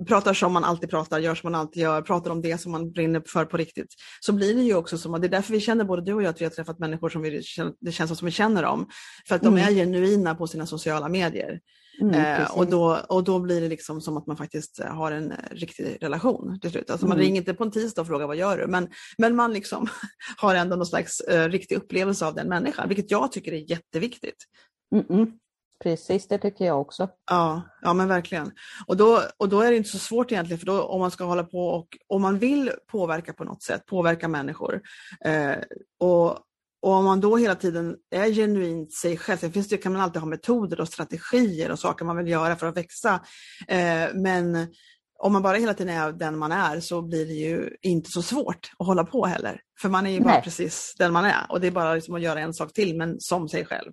[0.08, 2.92] pratar som man alltid pratar, gör som man alltid gör, pratar om det som man
[2.92, 5.84] brinner för på riktigt, så blir det ju också som, det är därför vi känner
[5.84, 7.42] både du och jag att vi har träffat människor som vi,
[7.82, 8.90] det känns som vi känner dem,
[9.28, 9.68] för att de mm.
[9.68, 11.60] är genuina på sina sociala medier.
[12.02, 15.12] Mm, eh, och, då, och då blir det liksom som att man faktiskt eh, har
[15.12, 16.90] en eh, riktig relation till slut.
[16.90, 17.26] Alltså man mm.
[17.26, 18.68] ringer inte på en tisdag och frågar vad gör du?
[18.68, 19.88] Men, men man liksom
[20.38, 24.38] har ändå någon slags eh, riktig upplevelse av den människan, vilket jag tycker är jätteviktigt.
[25.10, 25.32] Mm
[25.84, 27.10] Precis, det tycker jag också.
[27.30, 28.52] Ja, ja men verkligen.
[28.88, 31.24] Och då, och då är det inte så svårt egentligen, för då om man ska
[31.24, 34.82] hålla på och om man vill påverka på något sätt, påverka människor
[35.26, 35.56] eh,
[36.00, 36.38] och
[36.84, 40.02] och om man då hela tiden är genuint sig själv, sen finns det, kan man
[40.02, 43.20] alltid ha metoder och strategier och saker man vill göra för att växa.
[43.68, 44.68] Eh, men
[45.20, 48.22] om man bara hela tiden är den man är så blir det ju inte så
[48.22, 49.60] svårt att hålla på heller.
[49.82, 52.22] För man är ju bara precis den man är och det är bara liksom att
[52.22, 53.92] göra en sak till men som sig själv.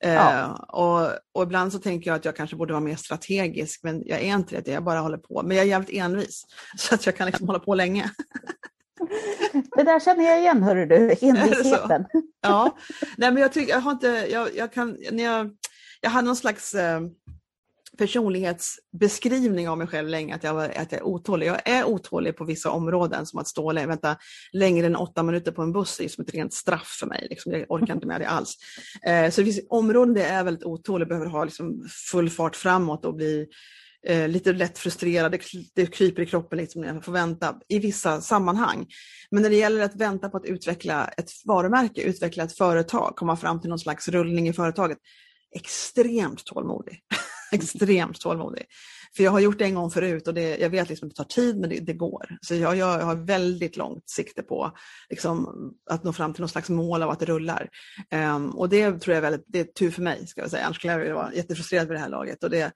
[0.00, 0.66] Eh, ja.
[0.68, 4.20] och, och, ibland så tänker jag att jag kanske borde vara mer strategisk men jag
[4.20, 5.42] är inte det, jag bara håller på.
[5.44, 6.44] Men jag är jävligt envis
[6.78, 8.10] så att jag kan liksom hålla på länge.
[9.76, 12.04] Det där känner jag igen, hörru du, envisheten.
[12.40, 12.76] Ja,
[13.16, 15.50] nej men jag tycker, jag har inte, jag, jag kan, när jag,
[16.00, 17.00] jag hade någon slags eh,
[17.98, 21.46] personlighetsbeskrivning av mig själv länge, att jag, var, att jag är otålig.
[21.46, 24.16] Jag är otålig på vissa områden, som att stå och vänta
[24.52, 27.26] längre än åtta minuter på en buss är som ett rent straff för mig.
[27.30, 27.52] Liksom.
[27.52, 28.56] Jag orkar inte med det alls.
[29.02, 32.56] Eh, så det finns områden där jag är väldigt otålig, behöver ha liksom full fart
[32.56, 33.46] framåt och bli
[34.06, 35.40] eh, lite lätt frustrerad, det,
[35.74, 38.86] det kryper i kroppen liksom när jag får vänta i vissa sammanhang.
[39.30, 43.36] Men när det gäller att vänta på att utveckla ett varumärke, utveckla ett företag, komma
[43.36, 44.98] fram till någon slags rullning i företaget,
[45.54, 47.00] extremt tålmodig.
[47.52, 48.66] extremt tålmodig.
[49.16, 51.24] För jag har gjort det en gång förut och det, jag vet liksom att det
[51.24, 52.38] tar tid men det, det går.
[52.40, 54.72] Så jag, jag, har väldigt långt sikte på
[55.10, 55.48] liksom,
[55.90, 57.68] att nå fram till någon slags mål av att det rullar.
[58.36, 60.64] Um, och det tror jag är väldigt, det är tur för mig, ska jag säga.
[60.64, 62.44] annars skulle jag vara jättefrustrerad vid det här laget.
[62.44, 62.72] Och det,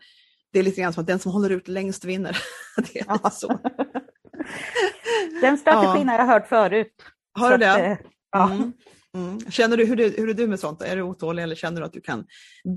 [0.52, 2.38] det är lite grann som att den som håller ut längst vinner.
[2.76, 3.30] det är ja.
[3.30, 3.58] så.
[5.40, 6.12] Den strategin ja.
[6.12, 6.92] har jag hört förut.
[7.38, 7.72] Har du det?
[7.72, 7.96] Att, eh,
[8.32, 8.50] ja.
[8.50, 8.72] Mm.
[9.16, 9.40] Mm.
[9.50, 10.82] Känner du, hur, du, hur är du med sånt?
[10.82, 12.26] Är du otålig eller känner du att du kan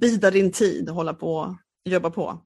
[0.01, 1.36] bida din tid och hålla på
[1.86, 2.41] och jobba på?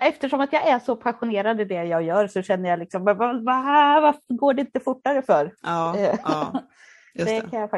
[0.00, 4.34] Eftersom att jag är så passionerad i det jag gör så känner jag liksom, varför
[4.36, 5.54] går det inte fortare för?
[5.62, 6.62] Ja, ja,
[7.14, 7.40] det, det.
[7.40, 7.70] Kan, jag,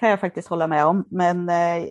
[0.00, 1.04] kan jag faktiskt hålla med om.
[1.10, 1.88] Men eh,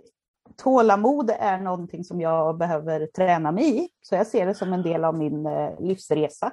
[0.57, 3.89] tålamod är någonting som jag behöver träna mig i.
[4.01, 6.51] Så jag ser det som en del av min eh, livsresa.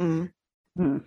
[0.00, 0.28] Mm.
[0.78, 1.00] Mm.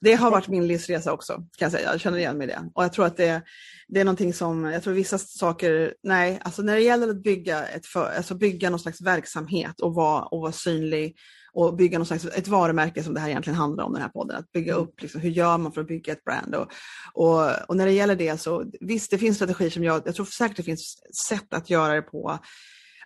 [0.00, 1.90] Det har varit min livsresa också, kan jag säga.
[1.92, 2.70] Jag känner igen mig i det.
[2.74, 3.42] Och jag tror att det,
[3.88, 7.66] det är någonting som, jag tror vissa saker, nej, alltså när det gäller att bygga,
[7.66, 11.16] ett för, alltså bygga någon slags verksamhet och vara, och vara synlig
[11.56, 14.36] och bygga någon slags, ett varumärke som det här egentligen handlar om, den här podden.
[14.36, 16.54] Att bygga upp, liksom, hur gör man för att bygga ett brand?
[16.54, 16.72] Och,
[17.12, 20.26] och, och när det gäller det så, visst det finns strategier som jag, jag tror
[20.26, 22.38] säkert det finns sätt att göra det på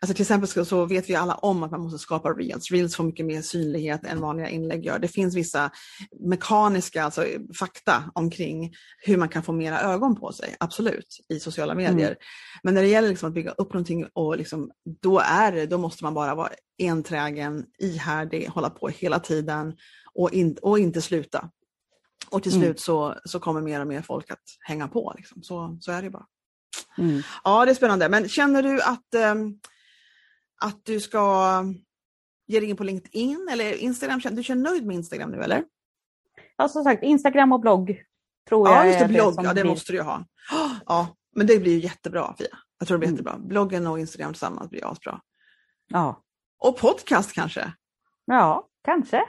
[0.02, 2.70] Alltså till exempel så vet vi alla om att man måste skapa reels.
[2.70, 4.98] Reels får mycket mer synlighet än vanliga inlägg gör.
[4.98, 5.70] Det finns vissa
[6.20, 7.24] mekaniska alltså
[7.58, 12.06] fakta omkring hur man kan få mera ögon på sig, absolut, i sociala medier.
[12.06, 12.18] Mm.
[12.62, 14.70] Men när det gäller liksom att bygga upp någonting och liksom,
[15.02, 19.76] då, är det, då måste man bara vara enträgen, ihärdig, hålla på hela tiden
[20.14, 21.50] och, in, och inte sluta.
[22.30, 22.64] Och till mm.
[22.64, 25.14] slut så, så kommer mer och mer folk att hänga på.
[25.16, 25.42] Liksom.
[25.42, 26.26] Så, så är det bara.
[26.98, 27.22] Mm.
[27.44, 28.08] Ja, det är spännande.
[28.08, 29.60] Men känner du att um,
[30.60, 31.64] att du ska
[32.46, 34.20] ge dig in på LinkedIn eller Instagram?
[34.30, 35.64] Du känner nöjd med Instagram nu eller?
[36.56, 38.02] Ja, som sagt, Instagram och blogg
[38.48, 39.70] tror jag Ja, just det, blogg, det ja det blir...
[39.70, 40.24] måste du ju ha.
[40.86, 42.58] Ja, men det blir ju jättebra Fia.
[42.78, 43.16] Jag tror det blir mm.
[43.16, 43.38] jättebra.
[43.38, 45.20] Bloggen och Instagram tillsammans blir asbra.
[45.88, 46.22] Ja.
[46.58, 47.72] Och podcast kanske?
[48.24, 49.22] Ja, kanske.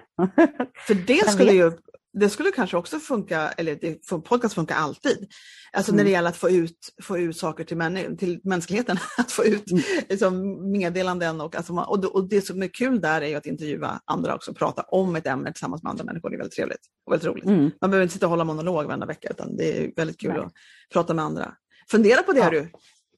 [0.88, 1.72] För det skulle ju
[2.14, 5.28] det skulle kanske också funka, eller det, podcast funkar alltid.
[5.74, 5.98] Alltså mm.
[5.98, 9.46] när det gäller att få ut, få ut saker till, män, till mänskligheten, att få
[9.46, 9.84] ut mm.
[10.10, 11.42] liksom, meddelanden.
[11.42, 14.54] Och, alltså, och, och det som är kul där är ju att intervjua andra också,
[14.54, 16.30] prata om ett ämne tillsammans med andra människor.
[16.30, 17.46] Det är väldigt trevligt och väldigt roligt.
[17.46, 17.72] Mm.
[17.82, 20.40] Man behöver inte sitta och hålla monolog varenda vecka, utan det är väldigt kul Nej.
[20.40, 20.54] att
[20.94, 21.54] prata med andra.
[21.92, 22.50] Fundera på det ja.
[22.50, 22.72] du,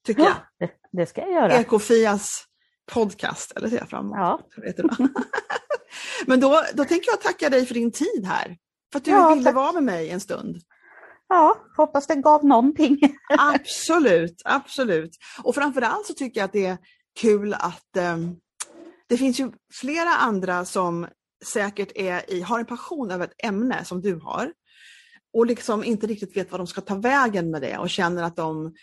[0.05, 0.69] tycker ja, jag.
[0.69, 1.59] Det, det ska jag göra.
[1.59, 2.45] Ekofias
[2.91, 4.17] podcast, eller ser jag fram emot.
[4.17, 4.39] Ja.
[6.25, 8.57] Men då, då tänker jag tacka dig för din tid här.
[8.93, 9.55] För att du ja, ville tack.
[9.55, 10.61] vara med mig en stund.
[11.29, 12.99] Ja, hoppas det gav någonting.
[13.37, 15.17] absolut, absolut.
[15.43, 16.77] Och framförallt så tycker jag att det är
[17.19, 18.35] kul att um,
[19.09, 21.07] det finns ju flera andra som
[21.45, 24.53] säkert är i, har en passion över ett ämne som du har
[25.33, 28.35] och liksom inte riktigt vet vad de ska ta vägen med det och känner att
[28.35, 28.73] de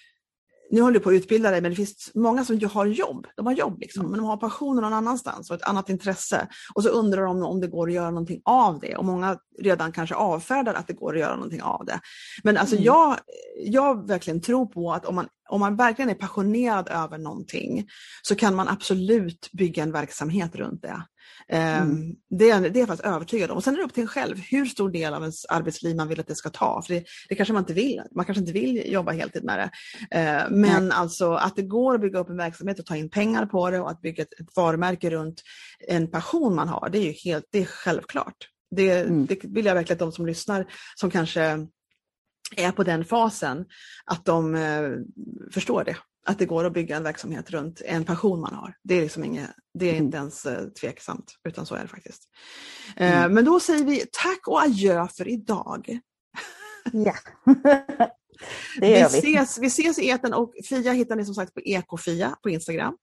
[0.71, 3.27] nu håller du på att utbilda dig, men det finns många som har jobb.
[3.37, 4.11] De har jobb, liksom, mm.
[4.11, 6.49] men de har passionen någon annanstans och ett annat intresse.
[6.75, 8.97] Och så undrar de om det går att göra någonting av det.
[8.97, 12.01] Och många redan kanske avfärdar att det går att göra någonting av det.
[12.43, 12.85] Men alltså mm.
[12.85, 13.17] jag,
[13.65, 17.87] jag verkligen tror på att om man, om man verkligen är passionerad över någonting
[18.23, 21.03] så kan man absolut bygga en verksamhet runt det.
[21.49, 22.17] Ehm, mm.
[22.31, 23.57] Det, är, det är jag faktiskt övertygad om.
[23.57, 26.09] Och sen är det upp till en själv hur stor del av ens arbetsliv man
[26.09, 26.83] vill att det ska ta.
[26.83, 28.03] För det, det kanske man inte vill.
[28.15, 29.71] Man kanske inte vill jobba heltid med det.
[30.17, 30.93] Ehm, men mm.
[30.93, 33.81] alltså att det går att bygga upp en verksamhet och ta in pengar på det
[33.81, 35.43] och att bygga ett, ett varumärke runt
[35.89, 38.49] en passion man har, det är ju helt, det är självklart.
[38.77, 39.27] Det, mm.
[39.27, 41.67] det vill jag verkligen att de som lyssnar som kanske
[42.57, 43.65] är på den fasen,
[44.05, 44.91] att de eh,
[45.53, 45.97] förstår det
[46.27, 48.75] att det går att bygga en verksamhet runt en passion man har.
[48.83, 52.23] Det är, liksom inget, det är inte ens eh, tveksamt, utan så är det faktiskt.
[52.97, 53.35] Eh, mm.
[53.35, 55.99] Men då säger vi tack och adjö för idag.
[56.93, 57.15] Ja,
[58.81, 59.21] det gör vi.
[59.21, 62.51] Vi ses, vi ses i eten och Fia hittar ni som sagt på ekofia på
[62.51, 62.97] Instagram.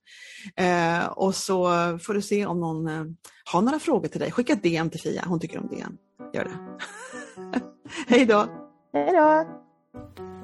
[0.55, 1.65] Eh, och så
[2.03, 4.31] får du se om någon har några frågor till dig.
[4.31, 5.97] Skicka DM till Fia, hon tycker om DM.
[6.33, 6.79] Gör det.
[8.07, 8.45] Hej då!
[8.93, 10.36] Hej då!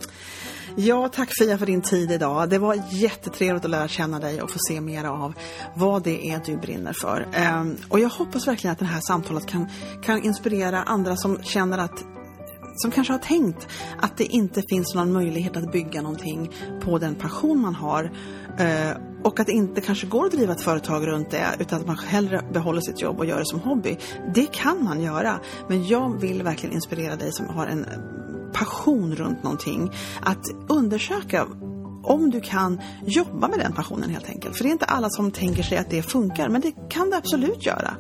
[0.76, 2.50] Ja, tack Fia för din tid idag.
[2.50, 5.34] Det var jättetrevligt att lära känna dig och få se mer av
[5.76, 7.28] vad det är du brinner för.
[7.34, 9.68] Ehm, och jag hoppas verkligen att det här samtalet kan,
[10.04, 12.04] kan inspirera andra som känner att
[12.76, 13.68] som kanske har tänkt
[14.00, 16.52] att det inte finns någon möjlighet att bygga någonting
[16.82, 18.12] på den passion man har
[18.60, 21.88] eh, och att det inte kanske går att driva ett företag runt det utan att
[21.88, 23.98] man hellre behåller sitt jobb och gör det som hobby.
[24.36, 27.86] Det kan man göra, men jag vill verkligen inspirera dig som har en
[28.54, 29.92] passion runt någonting
[30.22, 31.48] att undersöka
[32.04, 34.58] om du kan jobba med den passionen helt enkelt.
[34.58, 37.18] För det är inte alla som tänker sig att det funkar, men det kan det
[37.18, 37.98] absolut göra.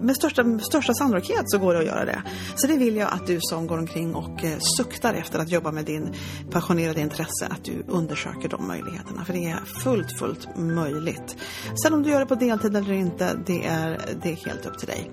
[0.00, 2.22] Med största, största sannolikhet så går det att göra det.
[2.56, 5.72] Så det vill jag att du som går omkring och eh, suktar efter att jobba
[5.72, 6.14] med din
[6.50, 9.24] passionerade intresse, att du undersöker de möjligheterna.
[9.24, 11.36] För det är fullt, fullt möjligt.
[11.82, 14.78] Sen om du gör det på deltid eller inte, det är, det är helt upp
[14.78, 15.10] till dig.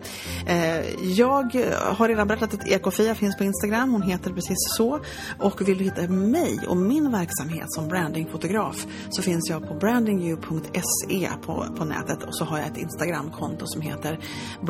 [0.47, 4.99] Eh, jag har redan berättat att Ekofia finns på Instagram, hon heter precis så.
[5.39, 11.29] Och vill du hitta mig och min verksamhet som brandingfotograf så finns jag på brandingyou.se
[11.45, 14.19] på, på nätet och så har jag ett Instagramkonto som heter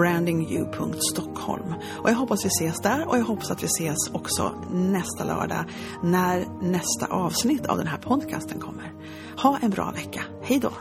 [0.08, 1.74] brandingyou.stockholm.
[2.04, 5.66] Och jag hoppas vi ses där och jag hoppas att vi ses också nästa lördag
[6.04, 8.94] när nästa avsnitt av den här podcasten kommer.
[9.38, 10.22] Ha en bra vecka.
[10.42, 10.72] Hej då!